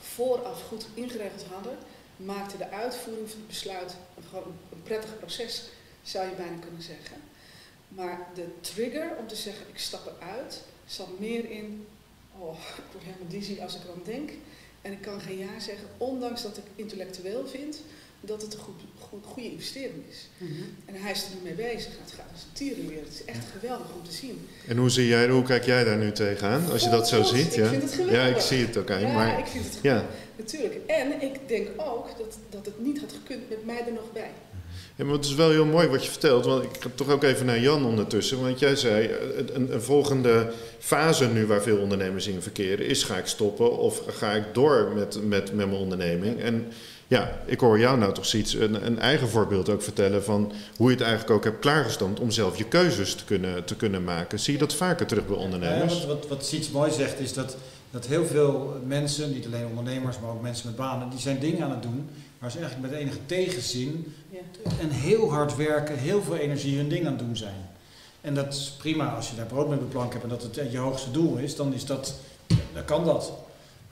[0.00, 1.78] vooraf goed ingeregeld hadden,
[2.16, 3.96] maakte de uitvoering van het besluit
[4.28, 5.62] gewoon een prettig proces,
[6.02, 7.16] zou je bijna kunnen zeggen.
[7.88, 11.86] Maar de trigger om te zeggen ik stap eruit, zat meer in,
[12.38, 14.30] oh, ik word helemaal dizzy als ik eran denk.
[14.82, 17.80] En ik kan geen ja zeggen, ondanks dat ik intellectueel vind
[18.26, 20.28] dat het een goed, goed, goede investering is.
[20.38, 20.76] Mm -hmm.
[20.84, 21.92] En hij is er nu mee bezig.
[22.02, 23.00] Het gaat als een.
[23.04, 24.48] Het is echt geweldig om te zien.
[24.68, 27.54] En hoe, zie jij, hoe kijk jij daar nu tegenaan, als je dat zo ziet?
[27.54, 27.64] Ja?
[27.64, 28.14] Ik vind het geweldig.
[28.14, 30.02] Ja, ik zie het ook aan ja, maar, ik vind het geweldig.
[30.02, 30.08] Ja.
[30.36, 30.80] Natuurlijk.
[30.86, 34.30] En ik denk ook dat, dat het niet had gekund met mij er nog bij.
[34.96, 37.22] Ja, maar het is wel heel mooi wat je vertelt, want ik ga toch ook
[37.22, 38.40] even naar Jan ondertussen.
[38.40, 43.16] Want jij zei, een, een, volgende fase nu waar veel ondernemers in verkeren is, ga
[43.16, 46.40] ik stoppen of ga ik door met, met, met mijn onderneming?
[46.40, 46.72] En
[47.08, 50.90] ja, ik hoor jou nou toch iets, een, een, eigen voorbeeld ook vertellen van hoe
[50.90, 54.38] je het eigenlijk ook hebt klaargestampt om zelf je keuzes te kunnen, te kunnen maken.
[54.38, 56.00] Zie je dat vaker terug bij ondernemers?
[56.00, 57.56] Ja, wat, wat, wat Siets mooi zegt is dat,
[57.90, 61.64] dat heel veel mensen, niet alleen ondernemers, maar ook mensen met banen, die zijn dingen
[61.64, 62.08] aan het doen
[62.38, 64.38] waar ze eigenlijk met enige tegenzin ja.
[64.80, 67.68] en heel hard werken, heel veel energie hun ding aan het doen zijn.
[68.20, 70.78] En dat is prima als je daar brood mee beplank hebt en dat het je
[70.78, 72.14] hoogste doel is, dan is dat,
[72.46, 73.32] dan kan dat.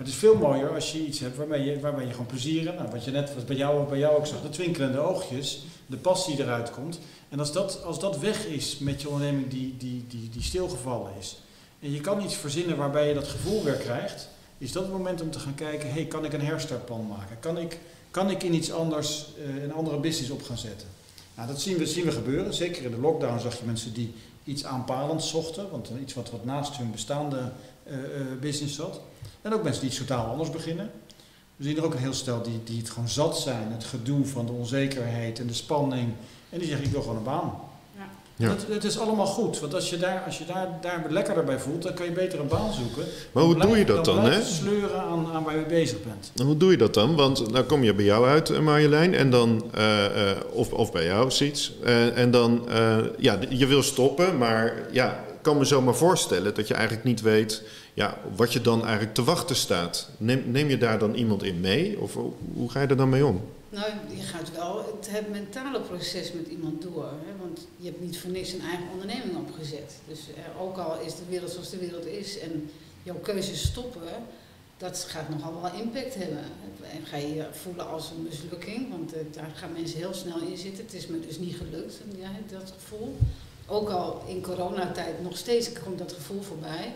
[0.03, 2.65] Maar het is veel mooier als je iets hebt waarmee je, waarbij je gewoon plezier
[2.65, 2.79] hebt.
[2.79, 5.97] Nou, wat je net wat bij jou, bij jou ook zag, de twinkelende oogjes, de
[5.97, 6.99] passie die eruit komt.
[7.29, 11.13] En als dat, als dat weg is met je onderneming die, die, die, die stilgevallen
[11.19, 11.39] is,
[11.81, 15.21] en je kan iets verzinnen waarbij je dat gevoel weer krijgt, is dat het moment
[15.21, 17.37] om te gaan kijken, hey, kan ik een herstartplan maken?
[17.41, 17.79] Kan ik,
[18.11, 20.89] kan ik in iets anders, uh, een andere business op gaan zetten?
[21.35, 22.55] Nou, dat zien we, zien we gebeuren.
[22.55, 26.45] Zeker in de lockdown zag je mensen die iets aanpalends zochten, want iets wat, wat
[26.45, 27.53] naast hun bestaande
[27.87, 27.97] uh,
[28.41, 29.01] business zat.
[29.43, 30.91] En ook mensen die iets totaal anders beginnen.
[31.57, 34.27] We zien er ook een heel stel die, die het gewoon zat zijn, het gedoe
[34.27, 36.13] van de onzekerheid en de spanning.
[36.51, 37.53] En die zeggen, ik wil gewoon een baan.
[38.37, 38.49] Ja.
[38.49, 41.59] Het, het, is allemaal goed, want als je, daar, als je daar, daar lekkerder bij
[41.59, 43.05] voelt, dan kan je beter een baan zoeken.
[43.33, 44.15] Maar hoe doe je dat dan?
[44.15, 44.43] dan hè?
[44.43, 46.33] sleuren aan, aan waar je bezig bent.
[46.37, 47.17] En hoe doe je dat dan?
[47.17, 50.93] Want dan kom je bij jou uit, eh, Marjolein, en dan, uh, uh, of, of
[50.93, 51.73] bij jou, Siets.
[51.85, 52.69] Uh, en dan,
[53.19, 57.05] ja, je wil stoppen, maar ja, ik kan me zo maar voorstellen dat je eigenlijk
[57.05, 57.63] niet weet
[57.95, 60.09] ja, wat je dan eigenlijk te wachten staat.
[60.17, 62.01] Neem, neem je daar dan iemand in mee?
[62.01, 62.15] Of
[62.55, 63.43] hoe ga je er dan mee om?
[63.69, 67.05] Nou, je gaat wel het, het mentale proces met iemand door.
[67.05, 67.37] Hè?
[67.41, 69.95] Want je hebt niet voor niks een eigen onderneming opgezet.
[70.09, 72.71] Dus eh, ook al is de wereld zoals de wereld is en
[73.03, 74.09] jouw keuze stoppen,
[74.77, 76.45] dat gaat nogal wel impact hebben.
[76.93, 80.41] En ga je je voelen als een mislukking, want uh, daar gaan mensen heel snel
[80.41, 80.85] in zitten.
[80.85, 83.17] Het is me dus niet gelukt, ja, dat gevoel.
[83.67, 86.95] Ook al in coronatijd nog steeds komt dat gevoel voorbij.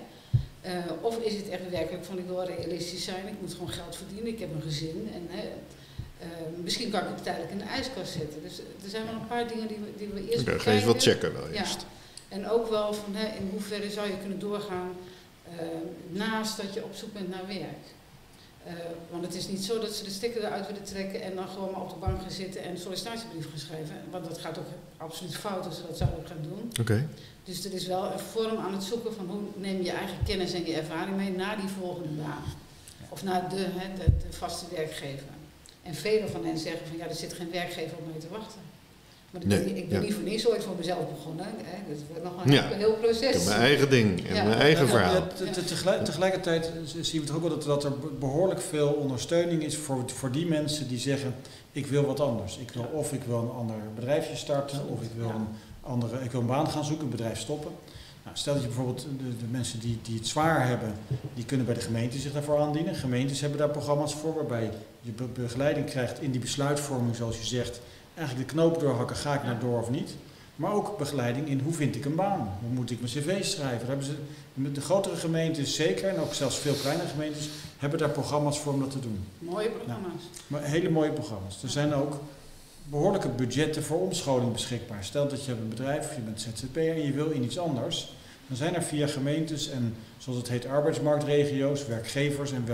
[0.67, 3.97] Uh, of is het echt werkelijk van ik wil realistisch zijn, ik moet gewoon geld
[3.97, 6.27] verdienen, ik heb een gezin en uh,
[6.63, 8.43] misschien kan ik het tijdelijk in de ijskast zetten.
[8.43, 10.85] Dus er zijn wel een paar dingen die we, die we eerst okay, Ga je
[10.85, 11.81] wat checken wel eerst.
[11.81, 11.87] Ja.
[12.37, 14.91] En ook wel van hè, in hoeverre zou je kunnen doorgaan
[15.53, 15.61] uh,
[16.09, 17.85] naast dat je op zoek bent naar werk.
[18.67, 18.73] Uh,
[19.11, 21.71] want het is niet zo dat ze de sticker eruit willen trekken en dan gewoon
[21.71, 23.97] maar op de bank gaan zitten en een sollicitatiebrief gaan schrijven.
[24.11, 26.73] Want dat gaat ook absoluut fout als ze dat zouden gaan doen.
[26.81, 27.07] Okay.
[27.45, 30.17] Dus er is wel een vorm aan het zoeken van hoe neem je je eigen
[30.25, 32.43] kennis en je ervaring mee naar die volgende baan.
[33.09, 35.29] Of naar de, de, de vaste werkgever.
[35.83, 38.61] En velen van hen zeggen van ja, er zit geen werkgever op mee te wachten.
[39.39, 40.05] Maar nee, ben, ik ben ja.
[40.05, 41.47] niet voor niets ooit voor mezelf begonnen.
[41.47, 41.79] Hè.
[41.89, 42.69] Dat is nog een ja.
[42.69, 43.45] heel proces.
[43.45, 44.45] mijn eigen ding en ja.
[44.45, 45.27] mijn eigen verhaal.
[45.67, 46.71] Tegelijk, tegelijkertijd
[47.01, 50.47] zien we toch ook wel dat, dat er behoorlijk veel ondersteuning is voor, voor die
[50.47, 51.35] mensen die zeggen
[51.77, 52.59] ik wil wat anders.
[52.59, 55.49] Ik wil, of ik wil een ander bedrijfje starten, of ik wil, een,
[55.81, 57.71] andere, ik wil een baan gaan zoeken, een bedrijf stoppen.
[58.25, 60.95] Nou, stel dat je bijvoorbeeld de, de, mensen die, die het zwaar hebben,
[61.35, 62.95] die kunnen bij de gemeente zich daarvoor aandienen.
[62.95, 64.71] Gemeentes hebben daar programma's voor waarbij
[65.01, 67.81] je begeleiding krijgt in die besluitvorming, zoals je zegt.
[68.17, 70.15] Eigenlijk de knoop doorhakken, ga ik naar door of niet.
[70.57, 72.59] Maar ook begeleiding in hoe vind ik een baan?
[72.61, 73.79] Hoe moet ik mijn cv schrijven?
[73.79, 77.49] Daar hebben ze, de grotere gemeentes zeker, en ook zelfs veel kleinere gemeentes,
[77.79, 79.25] hebben daar programma's voor om dat te doen.
[79.39, 80.23] Mooie programma's.
[80.47, 81.63] Maar hele mooie programma's.
[81.63, 82.21] Er zijn ook
[82.85, 85.05] behoorlijke budgetten voor omscholing beschikbaar.
[85.05, 88.15] Stel dat je hebt een bedrijf, je bent ZZP'er en je wil in iets anders.
[88.47, 92.65] Dan zijn er via gemeentes en zoals het heet arbeidsmarktregio's, werkgevers en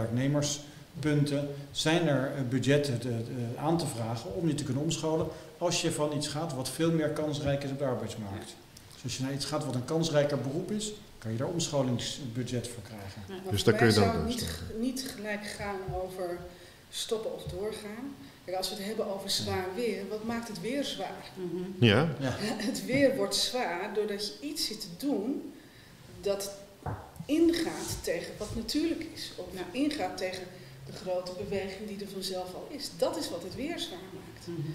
[1.00, 5.26] werknemerspunten, zijn er eh, budgetten te, uh, aan te vragen om je te kunnen omscholen
[5.58, 8.54] als je van iets gaat wat veel meer kansrijk is op de arbeidsmarkt.
[8.92, 12.68] Dus als je naar iets gaat wat een kansrijker beroep is, kan je daar omscholingsbudget
[12.68, 13.22] voor krijgen.
[13.44, 13.50] Ja.
[13.50, 16.38] Dus daar kun je dan niet, niet gelijk gaan over
[16.90, 18.14] stoppen of doorgaan.
[18.44, 21.30] Kijk, als we het hebben over zwaar weer, wat maakt het weer zwaar?
[21.34, 21.84] Mhm.
[21.84, 22.36] Ja, Ja.
[22.68, 25.52] Het weer wordt zwaar doordat je iets zit te doen
[26.20, 26.50] dat
[27.26, 29.32] ingaat tegen wat natuurlijk is.
[29.36, 29.60] Of Ja.
[29.72, 30.42] ingaat tegen
[30.86, 32.90] de grote beweging die er vanzelf al is.
[32.96, 34.46] Dat is wat het weer zwaar maakt.
[34.46, 34.70] Mhm.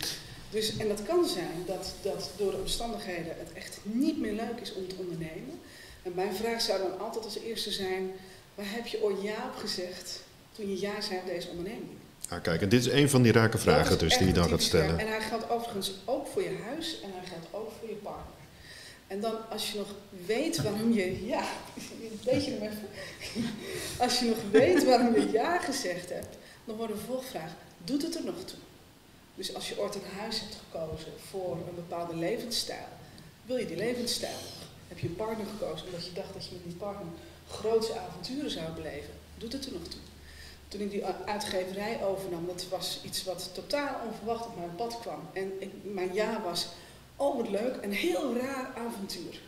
[0.49, 4.59] Dus, en dat kan zijn dat, dat door de omstandigheden het echt niet meer leuk
[4.61, 5.59] is om te ondernemen.
[6.03, 8.11] En mijn vraag zou dan altijd als eerste zijn,
[8.55, 11.97] waar heb je ooit ja op gezegd toen je ja zei op deze onderneming?
[12.29, 14.61] ah, kijk, en dit is een van die rake vragen dus die je dan gaat
[14.61, 14.87] stellen.
[14.87, 14.99] vraag.
[14.99, 18.36] En hij geldt overigens ook voor je huis en hij geldt ook voor je partner.
[19.07, 19.93] En dan als je nog
[20.25, 21.43] weet waarom je ja,
[22.23, 22.87] weet je hem even.
[23.99, 27.51] Als je nog weet waarom je ja gezegd hebt, dan wordt de vervolgvraag,
[27.83, 28.59] doet het er nog toe?
[29.35, 32.87] Dus als je ooit een huis hebt gekozen voor een bepaalde levensstijl,
[33.45, 34.67] wil je die levensstijl nog?
[34.87, 37.07] Heb je een partner gekozen omdat je dacht dat je met die partner
[37.49, 39.13] grootse avonturen zou beleven?
[39.37, 39.99] Doet het er nog toe?
[40.67, 45.19] Toen ik die uitgeverij overnam, dat was iets wat totaal onverwacht op mijn pad kwam.
[45.33, 45.51] En
[45.83, 46.67] mijn ja was,
[47.17, 49.39] oh wat leuk, een heel raar avontuur.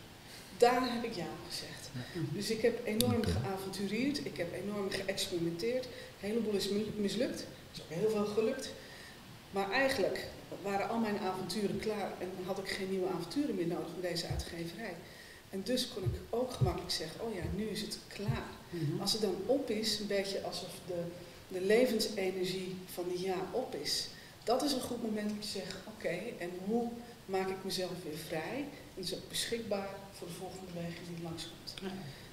[0.56, 1.90] Daar heb ik ja op gezegd.
[2.32, 5.84] Dus ik heb enorm geavontureerd, ik heb enorm geëxperimenteerd.
[5.84, 8.72] Een heleboel is mi- mislukt, er is ook heel veel gelukt.
[9.50, 10.26] Maar eigenlijk
[10.62, 14.26] waren al mijn avonturen klaar en had ik geen nieuwe avonturen meer nodig in deze
[14.26, 14.94] uitgeverij.
[15.50, 18.46] En dus kon ik ook gemakkelijk zeggen, oh ja, nu is het klaar.
[18.70, 19.00] Mhm.
[19.00, 21.02] Als het dan op is, een beetje alsof de,
[21.48, 24.08] de levensenergie van die ja op is,
[24.44, 26.88] dat is een goed moment om te zeggen, oké, en hoe
[27.30, 28.64] maak ik mezelf weer vrij
[28.94, 31.74] en is ook beschikbaar voor de volgende beweging die langskomt.
[31.82, 31.88] Ja.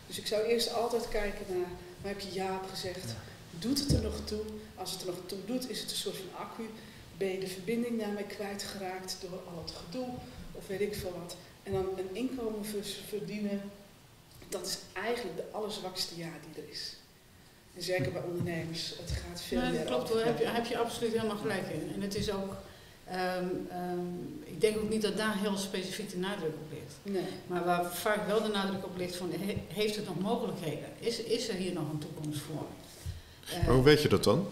[0.07, 1.69] Dus ik zou eerst altijd kijken naar,
[2.01, 3.15] waar heb je ja op gezegd?
[3.60, 4.43] Doet het er nog toe?
[4.75, 6.69] Als het er nog toe doet, is het een soort van accu.
[7.17, 10.07] Ben je de verbinding daarmee kwijtgeraakt door al het gedoe
[10.51, 11.36] of weet ik veel wat.
[11.63, 12.65] En dan een inkomen
[13.07, 13.62] verdienen,
[14.49, 16.95] dat is eigenlijk de allerzwakste ja die er is.
[17.75, 20.65] En zeker bij ondernemers, het gaat veel Ja, meer dat klopt hoor, heb je, heb
[20.65, 21.91] je absoluut helemaal gelijk in.
[21.93, 22.55] En het is ook,
[23.12, 24.00] ehm, ehm,
[24.43, 27.15] ik denk ook niet dat daar heel specifiek de nadruk op ligt.
[27.17, 27.32] Nee.
[27.48, 30.89] Maar waar vaak wel de nadruk op ligt van, he- heeft het nog mogelijkheden?
[31.00, 32.65] Is, is er hier nog een toekomst voor?
[33.50, 34.48] Eh, Maar hoe weet je dat dan?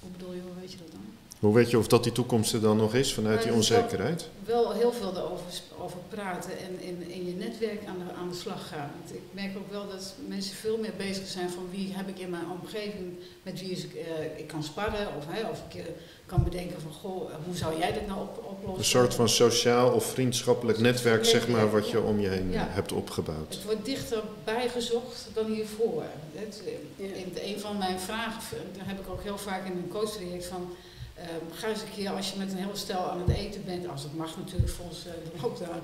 [0.00, 0.95] hoe bedoel je, hoe weet je dat dan?
[1.40, 4.28] Hoe weet je of dat die toekomst er dan nog is vanuit die Nou, onzekerheid?
[4.44, 5.44] Wel heel veel erover
[5.78, 8.90] over praten en in, in je netwerk aan de, aan de slag gaan.
[8.98, 12.18] Want ik merk ook wel dat mensen veel meer bezig zijn van wie heb ik
[12.18, 15.06] in mijn omgeving, met wie is ik, eh, ik kan sparren.
[15.18, 15.84] Of, hè, of ik eh,
[16.26, 18.78] kan bedenken van, goh, hoe zou jij dit nou op, oplossen?
[18.78, 22.66] Een soort van sociaal of vriendschappelijk netwerk, zeg maar, wat je om je heen Ja.
[22.70, 23.54] hebt opgebouwd.
[23.54, 26.02] Het wordt dichterbij gezocht dan hiervoor.
[26.34, 26.62] Het,
[26.96, 30.46] eh, in een van mijn vragen, daar heb ik ook heel vaak in een coachtraject
[30.46, 30.70] van...
[31.16, 33.88] eh, ga eens een keer als je met een hele stel aan het eten bent,
[33.88, 35.80] als het mag natuurlijk volgens de lockdown...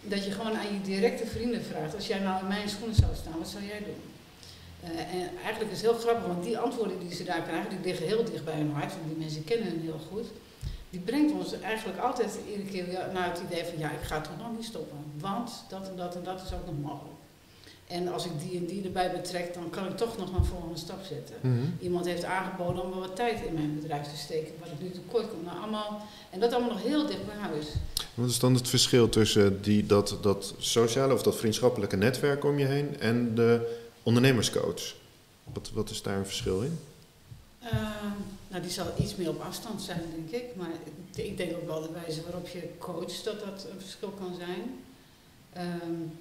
[0.00, 3.14] dat je gewoon aan je directe vrienden vraagt, als jij nou in mijn schoenen zou
[3.14, 4.02] staan, wat zou jij doen?
[4.82, 7.78] Eh, en eigenlijk is het heel grappig, want die antwoorden die ze daar krijgen, die
[7.84, 10.26] liggen heel dicht bij hun hart, want die mensen kennen hen heel goed.
[10.90, 14.38] Die brengt ons eigenlijk altijd iedere keer naar het idee van ja, ik ga toch
[14.38, 14.98] nog niet stoppen.
[15.14, 17.17] Want dat en dat en dat is ook nog mogelijk.
[17.88, 20.78] En als ik die en die erbij betrek, dan kan ik toch nog een volgende
[20.78, 21.36] stap zetten.
[21.40, 21.66] Mhm.
[21.80, 24.90] Iemand heeft aangeboden om er wat tijd in mijn bedrijf te steken, wat ik nu
[24.90, 25.44] tekort kom.
[25.44, 27.66] Nou, allemaal, en dat allemaal nog heel dicht bij huis.
[28.14, 32.58] Wat is dan het verschil tussen die, dat, dat sociale of dat vriendschappelijke netwerk om
[32.58, 34.94] je heen en de ondernemerscoach?
[35.52, 36.78] Wat, wat is daar een verschil in?
[37.58, 37.70] Eh,
[38.48, 40.56] nou, die zal iets meer op afstand zijn, denk ik.
[40.56, 40.70] Maar
[41.14, 44.62] ik denk ook wel de wijze waarop je coacht, dat dat een verschil kan zijn.
[45.52, 45.66] Ehm,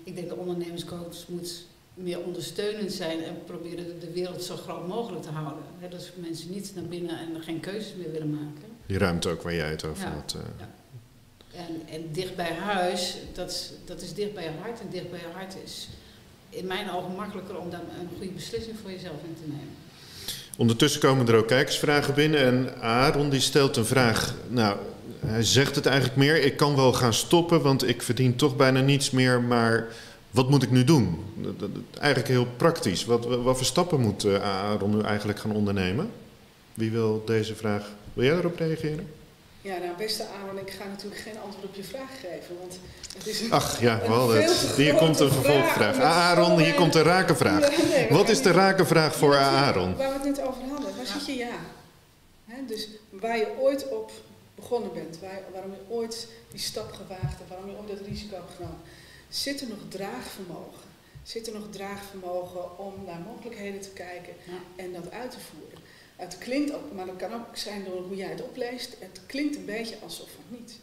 [0.04, 5.24] ik denk de ondernemerscoach moet meer ondersteunend zijn en proberen de- wereld zo groot mogelijk
[5.24, 5.64] te houden.
[5.90, 8.64] Dat mensen niet naar binnen en geen keuzes meer willen maken.
[8.86, 10.12] Die ruimte ook waar jij het over Ja.
[10.14, 10.36] had.
[10.36, 10.66] eh.
[11.60, 14.80] En, en dicht bij huis, dat, is- dat is dicht bij je hart.
[14.80, 15.88] En dicht bij je hart is
[16.50, 19.76] in mijn ogen makkelijker om daar een goede beslissing voor jezelf in te nemen.
[20.58, 24.36] Ondertussen komen er ook kijkersvragen binnen en Aaron die stelt een vraag.
[24.50, 24.78] Nou,
[25.26, 28.80] hij zegt het eigenlijk meer, ik kan wel gaan stoppen, want ik verdien toch bijna
[28.80, 29.88] niets meer, maar
[30.32, 31.20] wat moet ik nu doen?
[32.00, 33.06] Eigenlijk heel praktisch.
[33.06, 36.10] Wat, wat voor stappen moet eh, Aaron nu eigenlijk gaan ondernemen?
[36.74, 39.10] Wie wil deze vraag, wil jij erop reageren?
[39.62, 42.80] Ja, nou beste Aaron, ik ga natuurlijk geen antwoord op je vraag geven, want
[43.18, 44.74] het is een, Ach ja, wel het.
[44.76, 45.96] Hier komt een vervolgvraag.
[45.96, 47.60] vraag met Aaron, hier komt een rakenvraag.
[47.78, 49.96] Nee, nee, we Wat is de niet- rakenvraag voor Aaron?
[49.96, 51.56] Waar we het net over hadden, waar zit je ja?
[52.68, 54.12] Dus waar je ooit op
[54.58, 58.36] begonnen bent, waar, waarom je ooit die stap gewaagd hebt, waarom je ooit dat risico
[58.36, 58.80] hebt genomen.
[59.30, 60.88] Zit er nog draagvermogen?
[61.24, 64.84] Zit er nog draagvermogen om naar mogelijkheden te kijken Ja.
[64.84, 65.80] en dat uit te voeren?
[66.16, 69.56] Het klinkt ook, maar dat kan ook zijn door hoe jij het opleest, het klinkt
[69.56, 70.80] een beetje alsof het niet.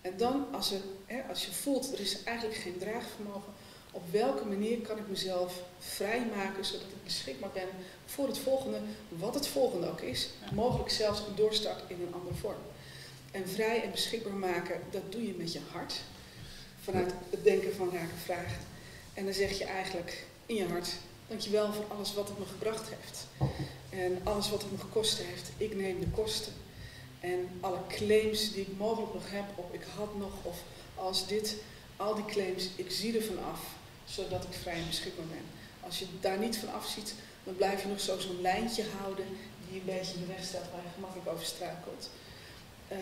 [0.00, 3.52] En dan, als, er, hè, als je voelt, er is eigenlijk geen draagvermogen,
[3.90, 7.68] op welke manier kan ik mezelf vrijmaken zodat ik beschikbaar ben
[8.06, 8.78] voor het volgende,
[9.08, 12.60] wat het volgende ook is, mogelijk zelfs een doorstart in een andere vorm.
[13.38, 15.94] En vrij en beschikbaar maken, dat doe je met je hart,
[16.82, 18.60] vanuit het denken van raken vragen.
[19.14, 20.88] En dan zeg je eigenlijk in je hart,
[21.28, 23.26] dankjewel voor alles wat het me gebracht heeft.
[23.90, 26.52] En alles wat het me gekost heeft, ik neem de kosten.
[27.20, 30.58] En alle claims die ik mogelijk nog heb, of ik had nog, of
[30.94, 31.56] als dit,
[31.96, 33.60] al die claims, ik zie er van af,
[34.04, 35.44] zodat ik vrij en beschikbaar ben.
[35.80, 39.26] Als je daar niet van afziet, dan blijf je nog zo zo'n lijntje houden
[39.68, 42.08] die een beetje in de weg staat waar je gemakkelijk over struikelt.
[42.88, 42.98] Ehm,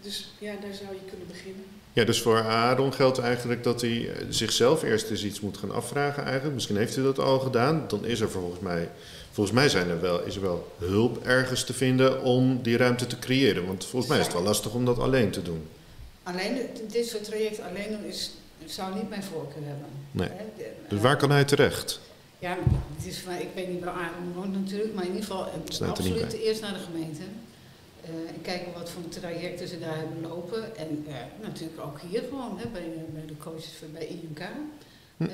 [0.00, 1.64] dus ja, daar zou je kunnen beginnen.
[1.92, 5.70] Ja, dus voor Aaron geldt eigenlijk dat hij eh, zichzelf eerst eens iets moet gaan
[5.74, 6.54] afvragen eigenlijk.
[6.54, 7.84] Misschien heeft hij dat al gedaan.
[7.88, 8.88] Dan is er volgens mij,
[9.30, 13.06] volgens mij zijn er wel, is er wel hulp ergens te vinden om die ruimte
[13.06, 13.66] te creëren.
[13.66, 15.68] Want volgens mij is het wel lastig om dat alleen te doen.
[16.22, 16.58] Alleen
[16.92, 18.30] dit- soort trajecten alleen doen is,
[18.64, 19.86] zou niet mijn voorkeur hebben.
[20.10, 20.28] Nee.
[20.88, 22.00] Dus waar kan hij terecht?
[22.38, 22.56] Ja,
[22.96, 25.46] het is, ik weet niet waar Aaron woont natuurlijk, maar in ieder geval
[25.80, 27.20] eh, absoluut eerst naar de gemeente.
[28.10, 30.76] Eh, en kijken wat voor trajecten ze daar hebben lopen.
[30.76, 34.40] En eh, natuurlijk ook hier gewoon, hè, bij, bij de coaches van- bij IMK.
[35.16, 35.24] Hm.
[35.24, 35.32] Ehm,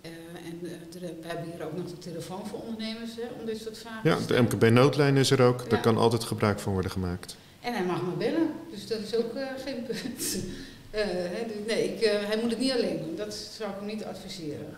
[0.00, 0.10] eh,
[0.46, 4.10] en we hebben hier ook nog de telefoon voor ondernemers hè, om dit soort vragen
[4.10, 4.42] Ja, de.
[4.42, 5.70] MKB-noodlijn is er ook.
[5.70, 7.36] Daar kan altijd gebruik van worden gemaakt.
[7.60, 9.32] En hij mag me bellen, dus dat is ook
[9.64, 10.18] geen punt.
[10.90, 14.76] Dus nee, ik, hij moet het niet alleen doen, dat zou ik hem niet adviseren.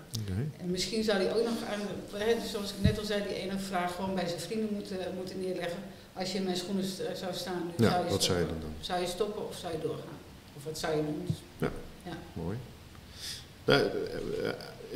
[0.60, 1.80] En misschien zou hij ook nog aan,
[2.50, 5.78] zoals ik net al zei, die ene vraag gewoon bij zijn vrienden moeten, moeten neerleggen.
[6.12, 8.44] Als je in mijn schoenen eh, zou staan, nu Ja, zou je wat zou je
[8.44, 8.48] stoppen.
[8.48, 8.74] dan doen?
[8.80, 10.18] Zou je stoppen of zou je doorgaan?
[10.56, 11.26] Of wat zou je doen?
[12.32, 12.56] Mooi.
[13.64, 14.54] Nou, eh, eh,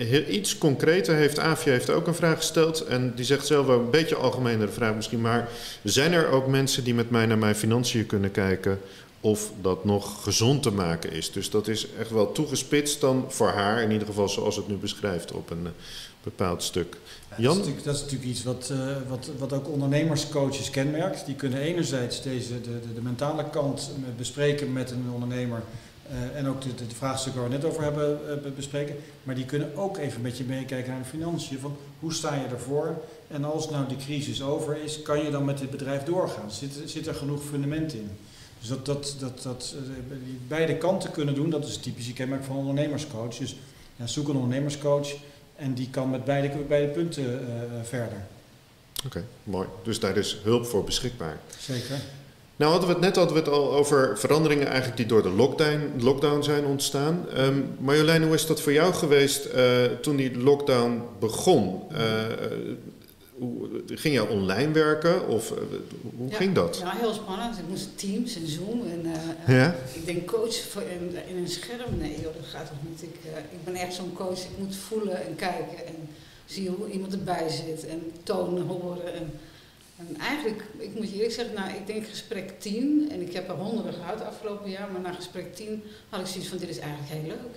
[0.09, 2.81] heel- iets concreter heeft Avia heeft ook een vraag gesteld.
[2.85, 5.21] En die zegt zelf wel een beetje algemenere vraag misschien.
[5.21, 5.49] Maar
[5.83, 8.81] zijn er ook mensen die met mij naar mijn financiën kunnen kijken
[9.25, 11.33] of dat nog gezond te maken is?
[11.33, 14.75] Dus dat is echt wel toegespitst dan voor haar, in ieder geval zoals het nu
[14.75, 15.73] beschrijft op een eh,
[16.23, 16.97] bepaald stuk.
[17.31, 17.45] Ja, Jan?
[17.45, 21.27] Dat, is natuurlijk, dat is natuurlijk iets wat, eh, wat, wat ook ondernemerscoaches kenmerkt.
[21.27, 25.63] Die kunnen enerzijds deze, de, de, de mentale kant eh, bespreken met een ondernemer.
[26.35, 28.97] en ook de, de, de vraagstukken waar we net over hebben be- bespreken.
[29.23, 31.59] Maar die kunnen ook even met je meekijken naar de financiën.
[31.59, 33.03] Van hoe sta je ervoor?
[33.29, 36.51] En als nou die crisis over is, kan je dan met dit bedrijf doorgaan?
[36.51, 38.11] Zit, zit er genoeg fundament in?
[38.65, 42.13] Dus dat, dat, dat, dat eh, die beide kanten kunnen doen, dat is het typische
[42.13, 43.37] kenmerk van een ondernemerscoach.
[43.37, 43.57] Dus
[43.97, 45.09] ja, zoek een ondernemerscoach
[45.57, 48.27] en die kan met beide, beide punten eh, verder.
[49.07, 49.69] Oké, mooi.
[49.83, 51.39] Dus daar is hulp voor beschikbaar.
[51.59, 51.97] Zeker.
[52.57, 55.31] Nou hadden we het net hadden we het al over veranderingen eigenlijk die door de
[55.31, 57.27] lockdown, lockdown zijn ontstaan.
[57.35, 61.83] Ehm Marjolein, hoe is dat voor jou geweest eh, toen die lockdown begon?
[61.91, 62.31] Eh, eh,
[63.39, 65.57] hoe, ging jij online werken of eh,
[66.17, 66.37] hoe Ja.
[66.37, 66.79] ging dat?
[66.79, 67.59] Ja, heel spannend.
[67.59, 69.07] Ik moest Teams en Zoom en
[69.47, 69.75] eh, Ja?
[69.93, 71.99] ik denk coach voor in, in een scherm.
[71.99, 73.03] Nee joh, dat gaat toch niet.
[73.03, 74.39] Ik, eh, ik ben echt zo'n coach.
[74.41, 76.09] Ik moet voelen en kijken en
[76.47, 79.15] zien hoe iemand erbij zit en tonen, horen.
[79.15, 79.33] En,
[79.97, 83.49] en eigenlijk, ik moet je eerlijk zeggen, nou, ik denk gesprek 10, en ik heb
[83.49, 86.79] er honderden gehad afgelopen jaar, maar na gesprek 10 had ik zoiets van, dit is
[86.79, 87.55] eigenlijk heel leuk.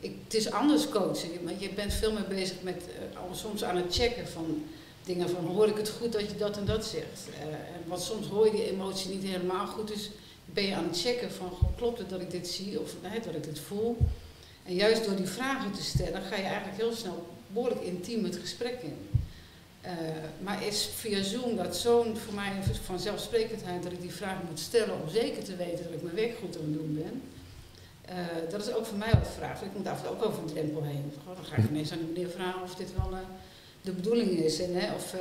[0.00, 3.76] Ik, het is anders coachen, want je bent veel meer bezig met, eh, soms aan
[3.76, 4.62] het checken van
[5.04, 7.28] dingen van, hoor ik het goed dat je dat en dat zegt?
[7.38, 7.46] Eh,
[7.86, 10.10] want soms hoor je die emotie niet helemaal goed, dus
[10.44, 13.44] ben je aan het checken van, klopt het dat ik dit zie of dat ik
[13.44, 13.96] dit voel?
[14.64, 18.36] En juist door die vragen te stellen, ga je eigenlijk heel snel behoorlijk intiem het
[18.36, 19.08] gesprek in.
[19.80, 19.92] Eh,
[20.40, 25.02] maar is via Zoom dat zo'n voor mij vanzelfsprekendheid dat ik die vraag moet stellen
[25.02, 27.22] om zeker te weten dat ik mijn werk goed aan het doen ben.
[28.04, 29.62] Eh, dat is ook voor mij wat vraag.
[29.62, 31.12] Ik moet toe ook over een drempel heen.
[31.24, 33.18] Dan ga ik ineens aan de meneer vragen of dit wel
[33.84, 34.60] de bedoeling is.
[34.60, 35.20] En, hè, of, eh,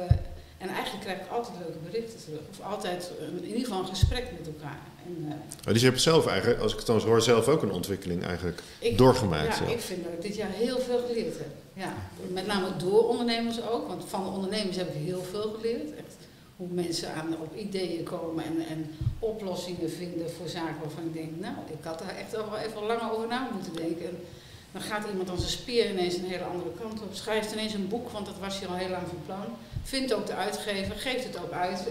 [0.58, 2.39] en eigenlijk krijg ik altijd leuke berichten terug.
[2.49, 4.80] Of altijd in ieder geval een gesprek met elkaar.
[5.06, 7.62] En, eh, Oh, dus je hebt zelf eigenlijk, als ik het dan hoor, zelf ook
[7.62, 9.47] een ontwikkeling eigenlijk ik, doorgemaakt.
[9.47, 9.71] Ja, zelf.
[9.71, 11.54] ik vind dat ik dit jaar heel veel geleerd heb.
[11.73, 11.93] Ja,
[12.32, 15.95] met name door ondernemers ook, want van de ondernemers heb ik heel veel geleerd.
[15.95, 16.15] Echt
[16.56, 21.30] hoe mensen aan, op ideeën komen en, en oplossingen vinden voor zaken waarvan ik denk,
[21.39, 24.06] nou, ik had daar echt al wel even langer over na moeten denken.
[24.06, 24.17] En
[24.73, 27.88] dan gaat iemand als een speer ineens een hele andere kant op, schrijft ineens een
[27.88, 29.45] boek, want dat was je al heel lang van plan.
[29.83, 31.88] Vindt ook de uitgever, geeft het ook uit.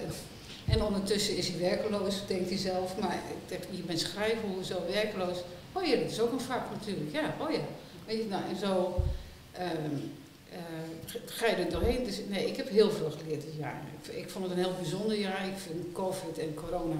[0.66, 2.98] En ondertussen is hij werkeloos, denkt hij zelf.
[2.98, 5.38] Maar ik denk, je bent schrijver, hoezo werkeloos?
[5.72, 7.12] Oh ja, dat is ook een vak natuurlijk.
[7.12, 7.60] Ja, oh ja.
[8.06, 9.02] Weet je, nou, en zo
[9.52, 9.96] ehm,
[10.50, 12.04] eh, ga je er doorheen.
[12.04, 13.82] Dus nee, ik heb heel veel geleerd dit jaar.
[14.02, 15.46] Ik, ik vond het een heel bijzonder jaar.
[15.46, 16.96] Ik vind COVID en corona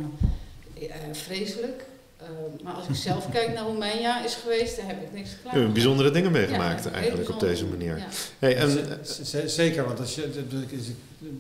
[0.75, 1.85] eh, vreselijk.
[2.23, 5.13] Uh, maar als ik zelf kijk naar hoe mijn jaar is geweest, dan heb ik
[5.13, 5.59] niks klaar.
[5.61, 7.97] Ja, bijzondere dingen meegemaakt Ja, eigenlijk op deze manier.
[7.97, 8.07] Ja.
[8.39, 8.71] Hey, en,
[9.03, 10.29] Z- z- Zeker, want als je,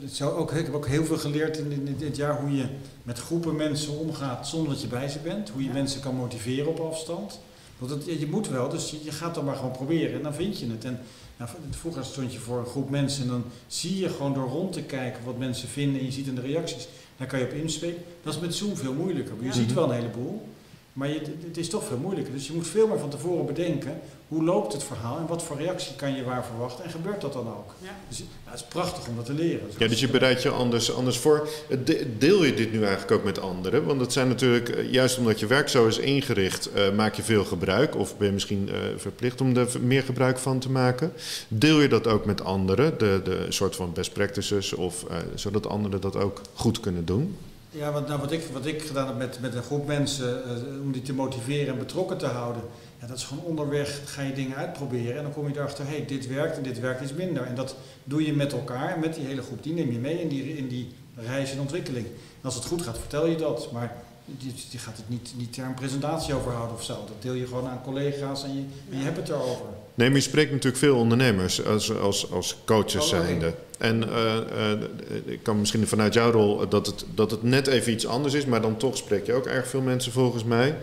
[0.02, 2.66] het zou ook, ik heb ook heel veel geleerd in, in dit jaar hoe je
[3.02, 5.48] met groepen mensen omgaat zonder dat je bij ze bent.
[5.48, 5.72] Hoe je Ja.
[5.74, 7.38] mensen kan motiveren op afstand.
[7.78, 10.34] Want het, je moet wel, dus je, je gaat dan maar gewoon proberen en dan
[10.34, 10.84] vind je het.
[10.84, 11.00] En
[11.36, 14.72] nou, vroeger stond je voor een groep mensen en dan zie je gewoon door rond
[14.72, 16.88] te kijken wat mensen vinden en je ziet in de reacties.
[17.16, 17.96] Daar kan je op inspelen.
[18.22, 19.32] Dat is met Zoom veel moeilijker.
[19.40, 19.52] Je Ja.
[19.52, 20.48] ziet wel een heleboel,
[20.92, 22.32] maar je, het is toch veel moeilijker.
[22.32, 25.56] Dus je moet veel meer van tevoren bedenken hoe loopt het verhaal en wat voor
[25.56, 27.74] reactie kan je waar verwachten en gebeurt dat dan ook.
[27.78, 27.88] Ja.
[28.08, 29.60] Dus ja, het is prachtig om dat te leren.
[29.78, 31.48] ja, dus je bereidt je anders, anders voor.
[31.84, 33.84] De- Deel je dit nu eigenlijk ook met anderen?
[33.84, 37.22] Want het zijn natuurlijk, eh, juist omdat je werk zo is ingericht, eh, maak je
[37.22, 37.96] veel gebruik.
[37.96, 41.12] Of ben je misschien eh, verplicht om er meer gebruik van te maken.
[41.48, 45.66] Deel je dat ook met anderen, de, de soort van best practices, of, eh, zodat
[45.66, 47.36] anderen dat ook goed kunnen doen?
[47.74, 50.80] Ja, wat, nou, wat, ik, wat ik gedaan heb met, met een groep mensen, eh,
[50.82, 52.62] om die te motiveren en betrokken te houden.
[53.00, 55.96] Ja, dat is gewoon onderweg, ga je dingen uitproberen en dan kom je erachter, hé,
[55.96, 57.42] hey, dit werkt en dit werkt iets minder.
[57.42, 60.28] En dat doe je met elkaar, met die hele groep, die neem je mee in
[60.28, 62.06] die, in die reis en ontwikkeling.
[62.06, 65.52] En als het goed gaat, vertel je dat, maar je, je gaat het niet, niet
[65.52, 66.94] ter een presentatie over houden of zo.
[66.94, 69.66] Dat deel je gewoon aan collega's en je, en je hebt het erover.
[69.94, 73.54] Nee, maar je spreekt natuurlijk veel ondernemers als, als, als coaches Oh, zijnde.
[73.78, 74.36] En eh,
[74.72, 74.78] eh,
[75.24, 78.44] ik kan misschien vanuit jouw rol dat het, dat het net even iets anders is,
[78.44, 80.76] maar dan toch spreek je ook erg veel mensen volgens mij.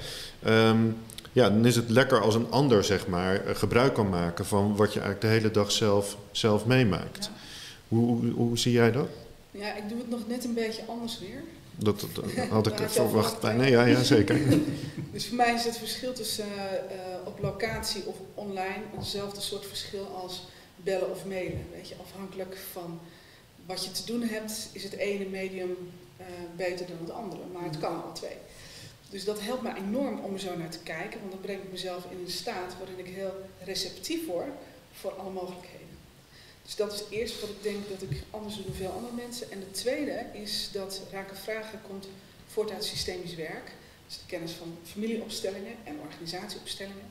[0.44, 0.78] Ehm,
[1.32, 4.76] ja, dan is het lekker als een ander, zeg maar, eh, gebruik kan maken van
[4.76, 7.26] wat je eigenlijk de hele dag zelf, zelf meemaakt.
[7.26, 7.40] Ja.
[7.88, 9.08] Hoe, hoe, hoe zie jij dat?
[9.52, 11.44] Ja, ik doe het nog net een beetje anders weer.
[11.80, 12.94] Dat, dat, dat had ik verwacht.
[13.40, 14.40] verwacht, Nee, ja, ja, zeker.
[15.12, 16.46] Dus voor mij is het verschil tussen
[16.90, 21.66] eh, op locatie of online eenzelfde soort verschil als bellen of mailen.
[21.74, 23.00] Weet je, afhankelijk van
[23.66, 25.78] wat je te doen hebt, is het ene medium
[26.18, 27.42] eh, beter dan het andere.
[27.54, 28.38] Maar het kan alle twee.
[29.10, 31.72] Dus dat helpt me enorm om er zo naar te kijken, want dan breng ik
[31.72, 34.52] mezelf in een staat waarin ik heel receptief word
[34.92, 35.79] voor alle mogelijkheden.
[36.70, 39.14] Dus dat is het eerste wat ik denk dat ik anders doe dan veel andere
[39.14, 39.52] mensen.
[39.52, 42.08] En het tweede is dat Raken Vragen komt
[42.48, 43.72] voort uit systemisch werk.
[44.08, 47.06] Dus de kennis van familieopstellingen en organisatieopstellingen.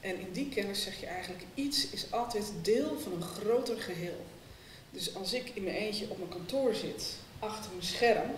[0.00, 4.26] En in die kennis zeg je eigenlijk, iets is altijd deel van een groter geheel.
[4.90, 8.30] Dus als ik in mijn eentje op mijn kantoor zit, achter mijn scherm,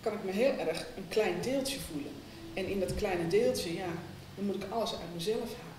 [0.00, 2.12] kan ik me heel erg een klein deeltje voelen.
[2.54, 3.92] En in dat kleine deeltje, ja,
[4.34, 5.76] dan moet ik alles uit mezelf halen.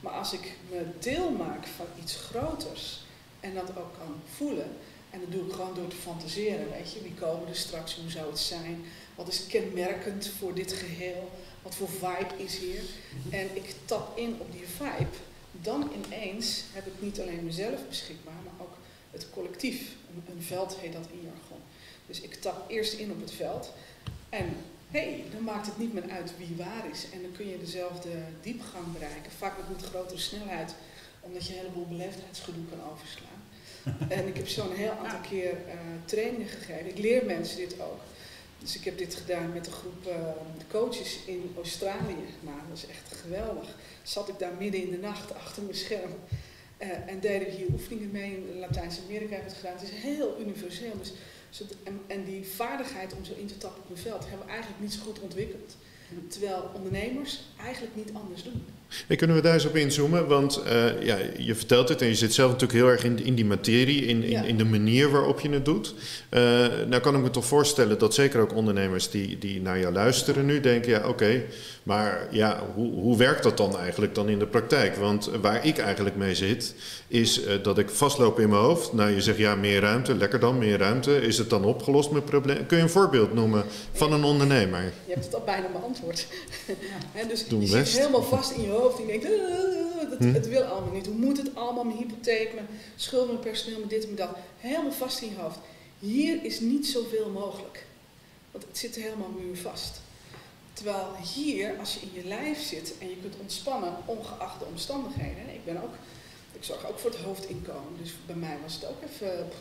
[0.00, 3.04] Maar als ik me deel maak van iets groters
[3.46, 4.70] en dat ook kan voelen,
[5.10, 8.10] en dat doe ik gewoon door te fantaseren, weet je, wie komen er straks, hoe
[8.10, 11.30] zou het zijn, wat is kenmerkend voor dit geheel,
[11.62, 12.82] wat voor vibe is hier.
[13.30, 15.16] En ik tap in op die vibe,
[15.50, 18.76] dan ineens heb ik niet alleen mezelf beschikbaar, maar ook
[19.10, 19.94] het collectief.
[20.28, 21.60] Een, veld heet dat in jargon.
[22.06, 23.72] Dus ik tap eerst in op het veld
[24.28, 24.56] en
[24.90, 27.06] hé, hey, dan maakt het niet meer uit wie waar is.
[27.12, 28.08] En dan kun je dezelfde
[28.42, 30.74] diepgang bereiken, vaak met een grotere snelheid,
[31.20, 33.35] omdat je een heleboel beleefdheidsgedoe kan overslaan.
[34.08, 36.86] En ik heb zo'n heel aantal keer eh, trainingen gegeven.
[36.88, 38.00] Ik leer mensen dit ook.
[38.58, 40.14] Dus ik heb dit gedaan met een groep eh,
[40.70, 42.24] coaches in Australië.
[42.40, 43.76] Nou, dat is echt geweldig.
[44.02, 46.10] Zat ik daar midden in de nacht achter mijn scherm.
[46.76, 48.30] eh, en deden we hier oefeningen mee.
[48.36, 49.78] In Latijns-Amerika hebben we het gedaan.
[49.78, 50.92] Het is heel universeel.
[50.98, 51.12] Dus,
[51.82, 54.82] en, en die vaardigheid om zo in te tappen op een veld hebben we eigenlijk
[54.82, 55.76] niet zo goed ontwikkeld.
[56.28, 58.64] Terwijl ondernemers eigenlijk niet anders doen.
[59.16, 60.26] Kunnen we daar eens op inzoomen?
[60.26, 63.34] Want eh, ja, je vertelt het en je zit zelf natuurlijk heel erg in, in
[63.34, 64.42] die materie, in, in, Ja.
[64.42, 65.94] in de manier waarop je het doet.
[66.28, 66.40] Eh,
[66.88, 70.46] nou kan ik me toch voorstellen dat zeker ook ondernemers die, die naar jou luisteren
[70.46, 71.42] nu denken, ja oké,
[71.82, 74.96] maar ja, hoe, hoe werkt dat dan eigenlijk dan in de praktijk?
[74.96, 76.74] Want waar ik eigenlijk mee zit,
[77.08, 78.92] is eh, dat ik vastloop in mijn hoofd.
[78.92, 81.20] Nou, je zegt ja, meer ruimte, lekker dan, meer ruimte.
[81.20, 82.66] Is het dan opgelost met probleem?
[82.66, 84.82] Kun je een voorbeeld noemen van een ondernemer?
[85.06, 86.26] Je hebt het al bijna beantwoord.
[87.28, 87.90] Dus Doe je best.
[87.92, 90.32] zit helemaal vast in je hoofd je denkt, "Eh, dat, Hm.
[90.32, 91.06] het wil allemaal niet.
[91.06, 91.84] Hoe moet het allemaal?
[91.84, 94.36] Mijn hypotheek, mijn schulden, mijn personeel, mijn dit en mijn dat.
[94.58, 95.58] Helemaal vast in je hoofd.
[95.98, 97.86] Hier is niet zoveel mogelijk.
[98.50, 100.00] Want het zit helemaal muurvast.
[100.72, 105.48] Terwijl hier, als je in je lijf zit en je kunt ontspannen, ongeacht de omstandigheden.
[105.54, 105.94] Ik ben ook,
[106.52, 107.92] ik zorg ook voor het hoofdinkomen.
[108.02, 109.58] Dus bij mij was het ook even, pff,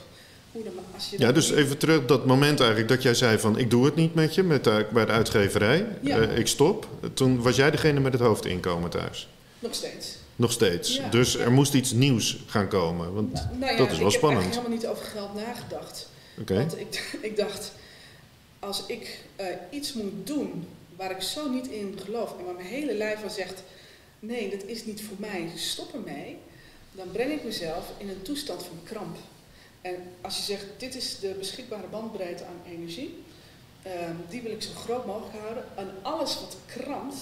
[0.93, 3.69] als je Ja, dus niet- even terug dat moment eigenlijk dat jij zei van ik
[3.69, 5.87] doe het niet met je met de, bij de uitgeverij.
[6.01, 6.19] Ja.
[6.19, 6.87] Eh, ik stop.
[7.13, 9.27] Toen was jij degene met het hoofdinkomen thuis.
[9.59, 10.15] Nog steeds.
[10.35, 10.95] Nog steeds.
[10.95, 11.09] Ja.
[11.09, 13.13] Dus er moest iets nieuws gaan komen.
[13.13, 14.45] Want, Nou, nou ja, dat is wel ik heb spannend.
[14.49, 16.09] helemaal niet over geld nagedacht.
[16.39, 16.55] oké.
[16.55, 17.71] Want ik, ik dacht,
[18.59, 22.67] als ik eh, iets moet doen waar ik zo niet in geloof en waar mijn
[22.67, 23.63] hele lijf van zegt,
[24.19, 26.37] nee, dat is niet voor mij, stop ermee,
[26.91, 29.17] dan breng ik mezelf in een toestand van kramp.
[29.85, 33.23] En als je zegt, dit is de beschikbare bandbreedte aan energie,
[33.81, 35.63] ehm, die wil ik zo groot mogelijk houden.
[35.75, 37.15] En alles wat krampt,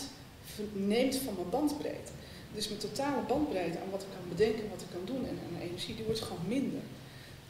[0.74, 2.12] neemt van mijn bandbreedte.
[2.56, 5.62] Dus mijn totale bandbreedte aan wat ik kan bedenken, wat ik kan doen en aan
[5.62, 6.82] energie, die wordt gewoon minder.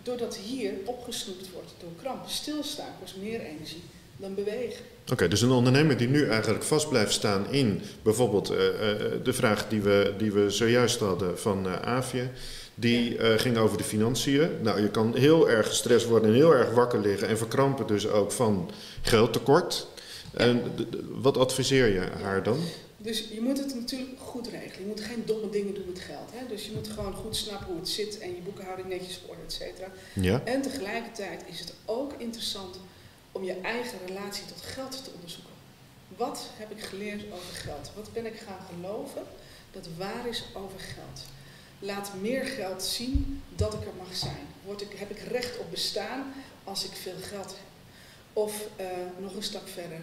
[0.03, 2.27] Doordat hier opgesnoept wordt door kramp.
[2.27, 3.83] Stilstaan kost meer energie
[4.17, 4.85] dan bewegen.
[5.11, 8.71] Oké, dus een ondernemer die nu eigenlijk vast blijft staan in bijvoorbeeld uh, uh,
[9.23, 11.99] de vraag die we, die we zojuist hadden van uh.
[12.75, 14.49] Die uh, ging over de financiën.
[14.61, 18.07] Nou, je kan heel erg gestrest worden en heel erg wakker liggen en verkrampen dus
[18.07, 18.71] ook van
[19.01, 19.87] geldtekort.
[20.33, 20.61] En
[21.11, 22.59] wat adviseer je haar dan?
[22.97, 24.79] Dus je moet het natuurlijk goed regelen.
[24.79, 26.29] Je moet geen domme dingen doen met geld.
[26.33, 26.47] Hè?
[26.47, 29.41] Dus je moet gewoon goed snappen hoe het zit en je boekhouding netjes op orde,
[29.45, 29.87] et cetera.
[30.13, 30.41] Ja.
[30.43, 32.79] En tegelijkertijd is het ook interessant
[33.31, 35.53] om je eigen relatie tot geld te onderzoeken.
[36.17, 37.91] Wat heb ik geleerd over geld?
[37.95, 39.21] Wat ben ik gaan geloven
[39.71, 41.21] dat waar is over geld?
[41.83, 44.47] Laat meer geld zien dat ik er mag zijn.
[44.65, 47.65] Word ik, heb ik recht op bestaan als ik veel geld heb?
[48.33, 48.87] Of uh,
[49.19, 49.99] nog een stap verder.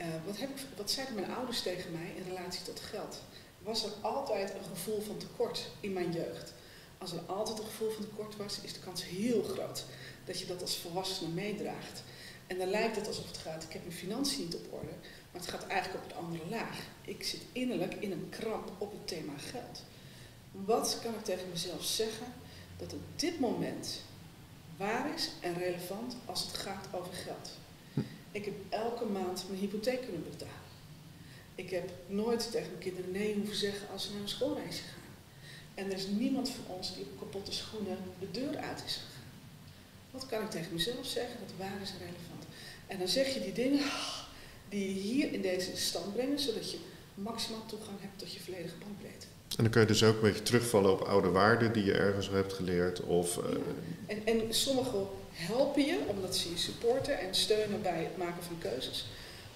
[0.00, 3.22] Uh, wat, heb ik, wat zeiden mijn ouders tegen mij in relatie tot geld?
[3.58, 6.52] Was er altijd een gevoel van tekort in mijn jeugd?
[6.98, 9.84] Als er altijd een gevoel van tekort was, is de kans heel groot
[10.24, 12.02] dat je dat als volwassene meedraagt.
[12.46, 14.94] En dan lijkt het alsof het gaat, ik heb mijn financiën niet op orde,
[15.30, 16.78] maar het gaat eigenlijk op het andere laag.
[17.02, 19.82] Ik zit innerlijk in een kramp op het thema geld.
[20.52, 22.26] Wat kan ik tegen mezelf zeggen
[22.76, 24.00] dat op dit moment
[24.76, 27.50] waar is en relevant als het gaat over geld?
[28.32, 30.70] Ik heb elke maand mijn hypotheek kunnen betalen.
[31.54, 35.00] Ik heb nooit tegen mijn kinderen nee hoeven zeggen als ze naar een schoolreisje gaan.
[35.74, 39.30] En er is niemand van ons die op kapotte schoenen de deur uit is gegaan.
[40.10, 42.44] Wat kan ik tegen mezelf zeggen dat waar is en relevant?
[42.86, 43.84] En dan zeg je die dingen
[44.68, 46.78] die je hier in deze stand brengen, zodat je
[47.14, 49.21] maximaal toegang hebt tot je volledige bandbreedte.
[49.56, 52.28] En dan kun je dus ook een beetje terugvallen op oude waarden die je ergens
[52.30, 53.00] hebt geleerd.
[53.00, 53.42] Of, uh...
[53.50, 53.58] ja.
[54.06, 54.96] en, en sommige
[55.32, 59.06] helpen je omdat ze je supporten en steunen bij het maken van keuzes.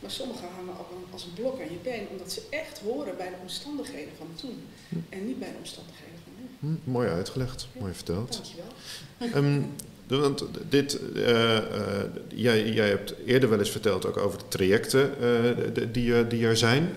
[0.01, 3.29] Maar sommige hangen ook als een blok aan je been, omdat ze echt horen bij
[3.29, 4.63] de omstandigheden van toen.
[4.89, 4.97] Hm.
[5.09, 6.49] En niet bij de omstandigheden van nu.
[6.59, 7.81] Hm, mooi uitgelegd, ja.
[7.81, 8.33] mooi verteld.
[8.33, 9.45] Dankjewel.
[9.45, 9.75] Um,
[10.07, 11.61] want dit, uh, uh,
[12.29, 16.57] jij, jij hebt eerder wel eens verteld ook over de trajecten uh, die, die er
[16.57, 16.91] zijn.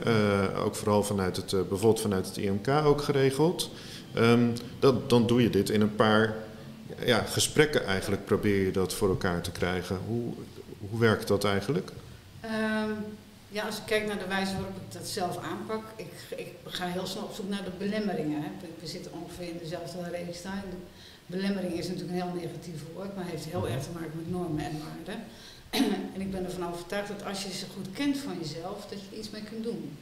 [0.57, 3.72] ook vooral vanuit het, bijvoorbeeld vanuit het IMK ook geregeld.
[4.18, 6.36] Um, dan, dan doe je dit in een paar
[7.05, 9.99] ja, gesprekken eigenlijk probeer je dat voor elkaar te krijgen.
[10.07, 10.34] Hoe,
[10.89, 11.91] hoe werkt dat eigenlijk?
[12.43, 12.95] Um,
[13.49, 16.86] ja, als ik kijk naar de wijze waarop ik dat zelf aanpak, ik, ik ga
[16.86, 18.41] heel snel op zoek naar de belemmeringen.
[18.41, 18.49] Hè.
[18.80, 20.78] We zitten ongeveer in dezelfde daar.
[21.30, 24.66] Belemmering is natuurlijk een heel negatief woord, maar heeft heel erg te maken met normen
[24.66, 25.24] en waarden.
[26.16, 29.08] en ik ben ervan overtuigd dat als je ze goed kent van jezelf, dat je
[29.12, 29.98] er iets mee kunt doen.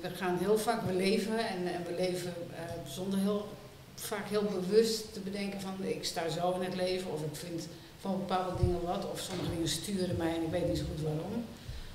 [0.00, 3.48] We gaan heel vaak, we leven en, en we leven uh, zonder heel
[3.94, 7.68] vaak heel bewust te bedenken van ik sta zo in het leven of ik vind
[8.00, 11.02] van bepaalde dingen wat of sommige dingen sturen mij en ik weet niet zo goed
[11.02, 11.44] waarom.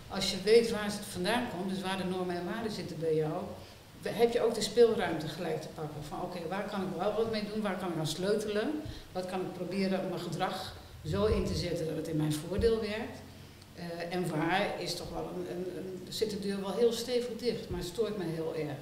[0.08, 3.16] Als je weet waar het vandaan komt, dus waar de normen en waarden zitten bij
[3.16, 3.44] jou,
[4.14, 6.04] heb je ook de speelruimte gelijk te pakken.
[6.04, 8.82] Van oké, waar kan ik wel wat mee doen, waar kan ik aan sleutelen,
[9.12, 10.74] wat kan ik proberen om mijn gedrag
[11.06, 13.20] zo in te zetten dat het in mijn voordeel werkt.
[13.78, 17.70] Uh, en waar is toch wel een, een, zit de deur wel heel stevig dicht,
[17.70, 18.78] maar het stoort me heel erg.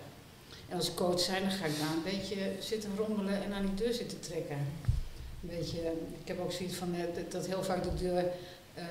[0.69, 3.76] En als coach zijn, dan ga ik daar een beetje zitten rommelen en aan die
[3.76, 4.57] deur zitten trekken.
[4.57, 5.80] Een beetje,
[6.21, 8.24] ik heb ook zoiets van uh, dat heel vaak de deur
[8.78, 8.84] uh,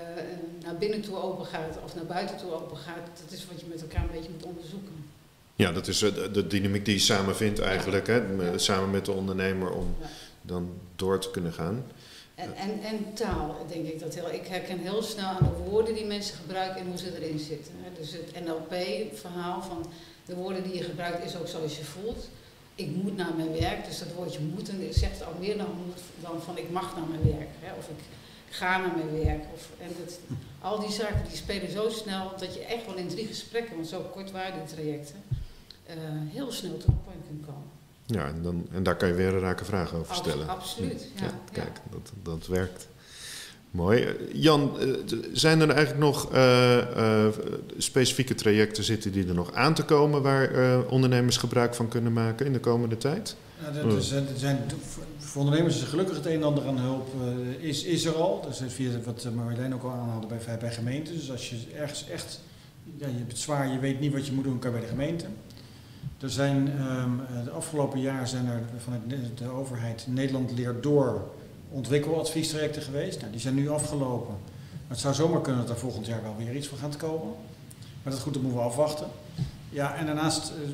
[0.62, 3.10] naar binnen toe open gaat of naar buiten toe open gaat.
[3.24, 5.11] Dat is wat je met elkaar een beetje moet onderzoeken.
[5.55, 8.22] Ja, dat is de, de dynamiek die je samen vindt eigenlijk, hè?
[8.59, 9.96] Samen met de ondernemer om
[10.42, 11.84] dan door te kunnen gaan.
[12.34, 14.30] En, en, en, taal, denk ik dat heel.
[14.30, 17.74] Ik herken heel snel aan de woorden die mensen gebruiken en hoe ze erin zitten.
[17.98, 19.86] Dus het NLP-verhaal van
[20.24, 22.28] de woorden die je gebruikt is ook zoals je voelt.
[22.74, 26.59] Ik moet naar mijn werk, dus dat woordje moeten zegt al meer dan, dan van
[26.59, 27.48] ik mag naar mijn werk.
[27.61, 28.05] Hè, of ik
[28.50, 29.44] ga naar mijn werk.
[29.55, 30.18] Of, en dat,
[30.61, 33.88] al die zaken die spelen zo snel dat je echt wel in drie gesprekken, want
[33.88, 35.22] zo kort waren die trajecten,
[36.32, 37.70] heel snel tot een kunt komen.
[38.07, 40.49] Ja, en, dan, en daar kan je weer een rake vragen over stellen.
[40.49, 41.24] Absoluut, ja.
[41.24, 42.88] ja kijk, Dat, dat werkt.
[43.72, 44.16] Mooi.
[44.32, 44.76] Jan,
[45.32, 47.26] zijn er eigenlijk nog uh, uh,
[47.78, 52.12] specifieke trajecten zitten die er nog aan te komen waar uh, ondernemers gebruik van kunnen
[52.12, 53.36] maken in de komende tijd?
[53.61, 54.59] Ja, er, er zijn, er zijn,
[55.18, 57.09] voor ondernemers is gelukkig het een en ander aan hulp
[57.59, 58.47] is, is er al.
[58.49, 61.14] Dus via wat Marjolein ook al aanhaalde bij, bij gemeenten.
[61.14, 62.40] Dus als je ergens echt,
[62.97, 64.86] ja, je hebt het zwaar, je weet niet wat je moet doen, kan je bij
[64.86, 65.24] de gemeente.
[66.22, 69.02] Er zijn um, de afgelopen jaar zijn er vanuit
[69.38, 71.30] de overheid Nederland leert door
[71.70, 73.20] ontwikkeladviestrajecten geweest.
[73.20, 74.34] Nou, die zijn nu afgelopen.
[74.86, 77.28] het zou zomaar kunnen dat er volgend jaar wel weer iets van gaat komen.
[77.72, 79.06] Maar dat is goed, dat moeten we afwachten.
[79.70, 80.70] Ja, en daarnaast, eh,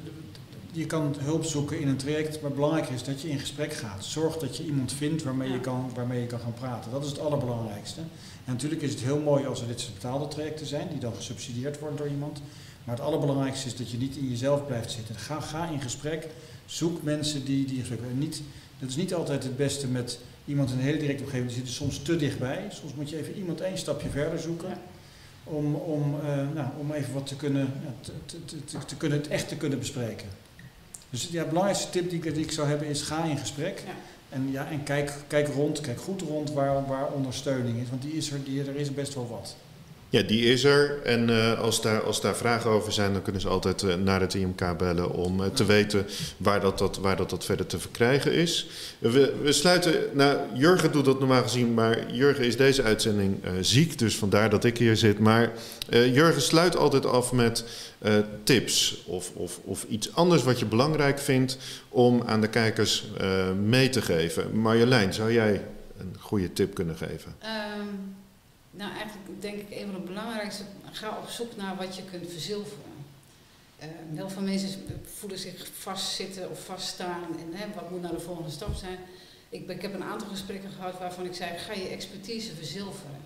[0.72, 4.04] je kan hulp zoeken in een traject, maar belangrijk is dat je in gesprek gaat.
[4.04, 6.90] Zorg dat je iemand vindt waarmee, je, kan, waarmee je kan gaan praten.
[6.90, 8.00] Dat is het allerbelangrijkste.
[8.48, 11.14] En natuurlijk is het heel mooi als er dit soort betaalde trajecten zijn, die dan
[11.14, 12.40] gesubsidieerd worden door iemand.
[12.84, 15.14] Maar het allerbelangrijkste is dat je niet in jezelf blijft zitten.
[15.14, 16.26] Ga, ga in gesprek,
[16.66, 18.42] zoek mensen die, die en niet,
[18.78, 21.66] Dat is niet altijd het beste met iemand in een hele directe omgeving, die zit
[21.66, 22.66] er soms te dichtbij.
[22.70, 24.68] Soms moet je even iemand één stapje verder zoeken.
[24.68, 24.80] Ja.
[25.44, 28.96] Om, om, eh, nou, om even wat te kunnen, ja, te, te, te, te- te
[28.96, 30.28] kunnen, het echt te kunnen bespreken.
[31.10, 33.82] Dus ja, de belangrijkste tip die ik, die ik zou hebben is ga in gesprek.
[33.86, 33.92] Ja.
[34.28, 37.90] En, ja, en kijk, kijk rond, kijk goed rond waar, waar ondersteuning is.
[37.90, 39.56] Want die is er, die, er is best wel wat.
[40.10, 41.02] Ja, die is er.
[41.02, 44.20] En eh, als, daar, als daar vragen over zijn, dan kunnen ze altijd eh, naar
[44.20, 46.06] het IMK bellen om eh, te weten
[46.36, 48.68] waar dat, dat, waar dat, dat verder te verkrijgen is.
[48.98, 49.94] We, we sluiten.
[50.12, 54.64] Nou, Jurgen doet dat normaal gezien, maar Jurgen is deze uitzending ziek, dus vandaar dat
[54.64, 55.18] ik hier zit.
[55.18, 55.52] Maar
[55.88, 57.64] Jurgen sluit altijd af met
[58.42, 63.04] tips of, of, of iets anders wat je belangrijk vindt om aan de kijkers
[63.64, 64.60] mee te geven.
[64.60, 65.64] Marjolein, zou jij
[65.98, 67.34] een goede tip kunnen geven?
[67.38, 67.86] Ehm,
[68.78, 70.62] nou, eigenlijk denk ik een van de belangrijkste,
[70.92, 72.96] ga op zoek naar wat je kunt verzilveren.
[73.78, 78.20] Ehm, heel veel mensen voelen zich vastzitten of vaststaan en hè, wat moet nou de
[78.20, 78.98] volgende stap zijn.
[79.48, 83.20] Ik, ik heb een aantal gesprekken gehad waarvan ik zei, ga je expertise verzilveren.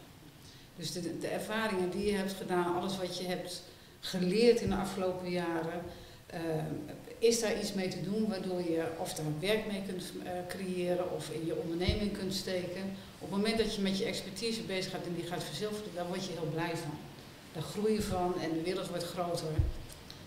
[0.76, 3.62] Dus de, de ervaringen die je hebt gedaan, alles wat je hebt
[4.00, 5.82] geleerd in de afgelopen jaren,
[6.26, 6.74] ehm,
[7.22, 11.12] is daar iets mee te doen waardoor je of daar werk mee kunt eh, creëren
[11.12, 12.82] of in je onderneming kunt steken.
[13.18, 16.06] Op het moment dat je met je expertise bezig gaat en die gaat verzilveren, dan
[16.06, 16.94] word je heel blij van.
[17.52, 19.48] Daar groei je van en de wereld wordt groter.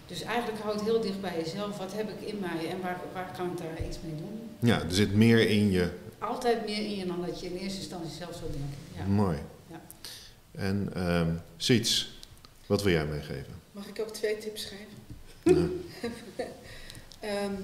[0.07, 1.77] Dus eigenlijk houd heel dicht bij jezelf.
[1.77, 4.49] Wat heb ik in mij en waar, waar kan ik daar iets mee doen?
[4.59, 5.89] Ja, er zit meer in je.
[6.19, 8.77] Altijd meer in je dan dat je in eerste instantie zelf zou denken.
[8.95, 9.05] Ja.
[9.05, 9.37] Mooi.
[9.71, 9.81] Ja.
[10.51, 12.19] En ehm Siets,
[12.65, 13.53] wat wil jij meegeven?
[13.71, 15.03] Mag ik ook twee tips geven?
[15.43, 15.85] Nou,
[17.26, 17.55] Ehm,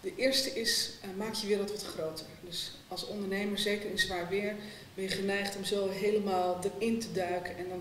[0.00, 2.26] de eerste is, eh, maak je wereld wat groter.
[2.40, 4.54] Dus als ondernemer, zeker in zwaar weer,
[4.94, 7.56] ben je geneigd om zo helemaal erin te duiken.
[7.56, 7.80] En dan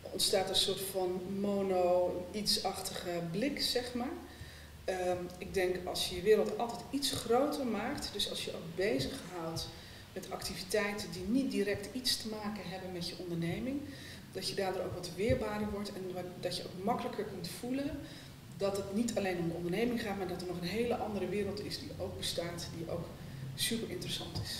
[0.00, 4.12] ontstaat een soort van mono, iets-achtige blik, zeg maar.
[4.84, 8.76] Ehm, ik denk als je je wereld altijd iets groter maakt, dus als je ook
[8.76, 9.68] bezighoudt
[10.12, 13.80] met activiteiten die niet direct iets te maken hebben met je onderneming,
[14.32, 18.00] dat je daardoor ook wat weerbaarder wordt en dat je ook makkelijker kunt voelen
[18.60, 21.28] dat het niet alleen om de onderneming gaat, maar dat er nog een hele andere
[21.28, 23.04] wereld is die ook bestaat, die ook
[23.54, 24.58] super interessant is.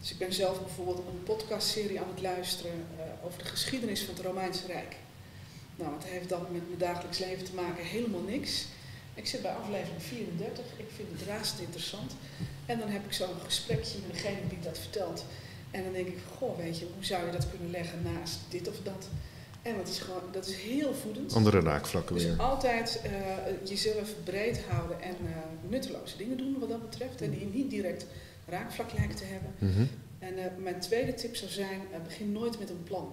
[0.00, 4.14] Dus ik ben zelf bijvoorbeeld een podcastserie aan het luisteren eh, over de geschiedenis van
[4.14, 4.96] het Romeinse Rijk.
[5.76, 8.66] Nou, het heeft dan met mijn dagelijks leven te maken helemaal niks.
[9.14, 12.12] Ik zit bij aflevering 34, ik vind het razend interessant.
[12.66, 15.24] En dan heb ik zo'n gesprekje met degene die dat vertelt.
[15.70, 18.68] En dan denk ik, goh, weet je, hoe zou je dat kunnen leggen naast dit
[18.68, 19.08] of dat?
[19.64, 21.34] En dat is gewoon, dat is heel voedend.
[21.34, 22.36] andere raakvlakken Dus weer.
[22.38, 23.10] altijd eh,
[23.68, 27.22] jezelf breed houden en eh, nutteloze dingen doen wat dat betreft.
[27.22, 28.06] En die niet direct
[28.48, 29.54] raakvlak lijken te hebben.
[29.58, 29.84] Mhm.
[30.18, 33.12] En eh, mijn tweede tip zou zijn, begin nooit met een plan.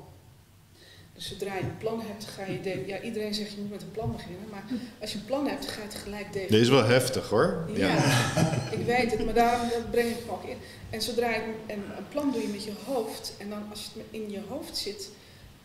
[1.14, 3.82] Dus zodra je een plan hebt, ga je denken, ja iedereen zegt je moet met
[3.82, 4.50] een plan beginnen.
[4.52, 4.64] Maar
[5.00, 6.50] als je een plan hebt, ga je het gelijk definiëren.
[6.52, 7.70] Deze is wel heftig hoor.
[7.74, 7.98] Ja,
[8.78, 10.58] ik weet het, maar daarom breng ik hem ook in.
[10.90, 14.04] En zodra je een, een plan doe je met je hoofd, en dan als het
[14.10, 15.10] in je hoofd zit,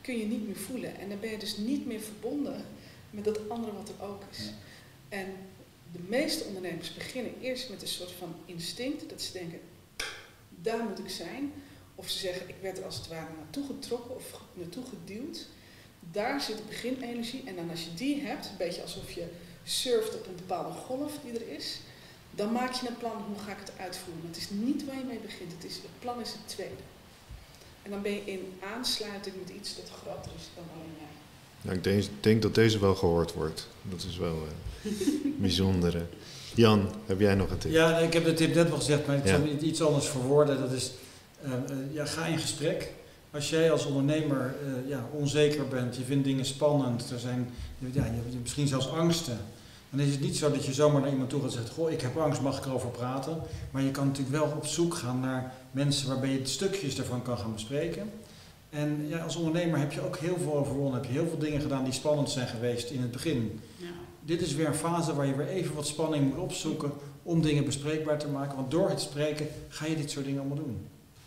[0.07, 0.99] kun je niet meer voelen.
[0.99, 2.65] En dan ben je dus niet meer verbonden
[3.11, 4.51] met dat andere wat er ook is.
[5.09, 5.27] En
[5.93, 9.61] de meeste ondernemers beginnen eerst met een soort van instinct, dat ze denken,
[10.49, 11.53] daar moet ik zijn.
[11.95, 15.47] Of ze zeggen, ik werd er als het ware naartoe getrokken of naartoe geduwd.
[16.13, 17.43] Daar zit de beginenergie.
[17.45, 19.27] En dan als je die hebt, een beetje alsof je
[19.65, 21.81] surft op een bepaalde golf die er is,
[22.31, 24.27] dan maak je een plan, hoe ga ik het uitvoeren?
[24.27, 26.83] Het is niet waar je mee begint, het, is, het plan is het tweede.
[27.87, 31.07] En dan ben je in aansluiting met iets dat groter is dan alleen jij.
[31.62, 33.68] Nou, ik denk, denk dat deze wel gehoord wordt.
[33.82, 34.37] Dat is wel
[34.84, 34.93] eh
[35.47, 35.95] bijzonder.
[35.95, 36.03] hè.
[36.55, 37.70] Jan, heb jij nog een tip?
[37.72, 39.30] Ja, ik heb de tip net wel gezegd, maar ik Ja.
[39.39, 40.61] zal het iets anders verwoorden.
[40.61, 40.91] Dat is,
[41.43, 41.59] eh, eh,
[41.93, 42.93] ja, ga in gesprek.
[43.30, 48.05] Als jij als ondernemer eh, ja, onzeker bent, je vindt dingen spannend, er zijn ja,
[48.05, 49.39] je hebt misschien zelfs angsten.
[49.91, 51.91] Dan is het niet zo dat je zomaar naar iemand toe gaat en zegt, goh,
[51.91, 53.41] ik heb angst, mag ik erover praten?
[53.70, 57.39] Maar je kan natuurlijk wel op zoek gaan naar mensen waarbij je stukjes daarvan kan
[57.39, 58.11] gaan bespreken.
[58.70, 61.61] En ja, als ondernemer heb je ook heel veel overwonnen, heb je heel veel dingen
[61.61, 63.87] gedaan die spannend zijn geweest in het begin Ja.
[64.24, 67.64] dit is weer een fase waar je weer even wat spanning moet opzoeken om dingen
[67.64, 68.57] bespreekbaar te maken.
[68.57, 70.87] Want door het spreken ga je dit soort dingen allemaal doen.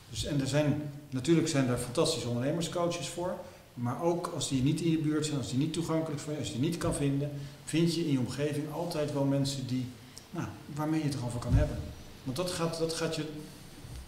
[0.09, 3.33] Dus, en er zijn, natuurlijk zijn er fantastische ondernemerscoaches voor.
[3.73, 6.47] Maar ook als die niet in je buurt zijn, als die niet toegankelijk zijn, als
[6.47, 7.31] je die niet kan vinden,
[7.65, 9.85] vind je in je omgeving altijd wel mensen die,
[10.29, 11.77] nou, waarmee je het erover kan hebben.
[12.23, 13.23] Want dat gaat, dat gaat je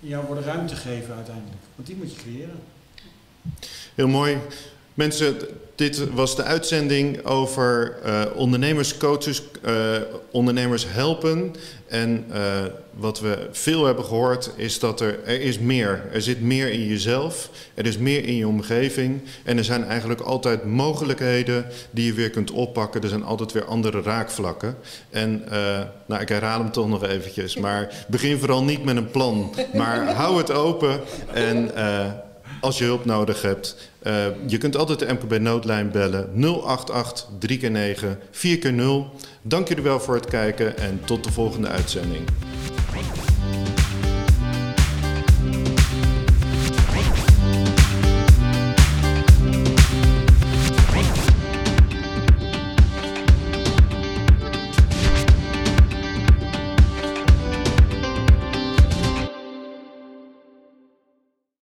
[0.02, 1.62] jou worden ruimte geven uiteindelijk.
[1.76, 2.60] Want die moet je creëren.
[3.96, 4.38] Heel mooi.
[4.94, 5.38] Mensen,
[5.76, 9.74] dit was de uitzending over uh, ondernemerscoaches, uh,
[10.32, 11.56] ondernemers helpen.
[11.88, 12.38] En uh,
[12.92, 16.04] wat we veel hebben gehoord is dat er, er is meer.
[16.14, 19.22] Er zit meer in jezelf, er is meer in je omgeving.
[19.44, 23.02] En er zijn eigenlijk altijd mogelijkheden die je weer kunt oppakken.
[23.02, 24.76] Er zijn altijd weer andere raakvlakken.
[25.10, 25.44] En
[26.06, 27.58] nou, ik herhaal hem toch nog eventjes.
[27.58, 29.56] Maar begin vooral niet met een plan.
[29.74, 31.00] Maar hou het open
[31.34, 31.72] en
[32.62, 33.92] als je hulp nodig hebt.
[34.04, 39.84] Uh, je kunt altijd de MKB noodlijn bellen 088 3 9 4 0 Dank jullie
[39.84, 42.24] wel voor het kijken en tot de volgende uitzending.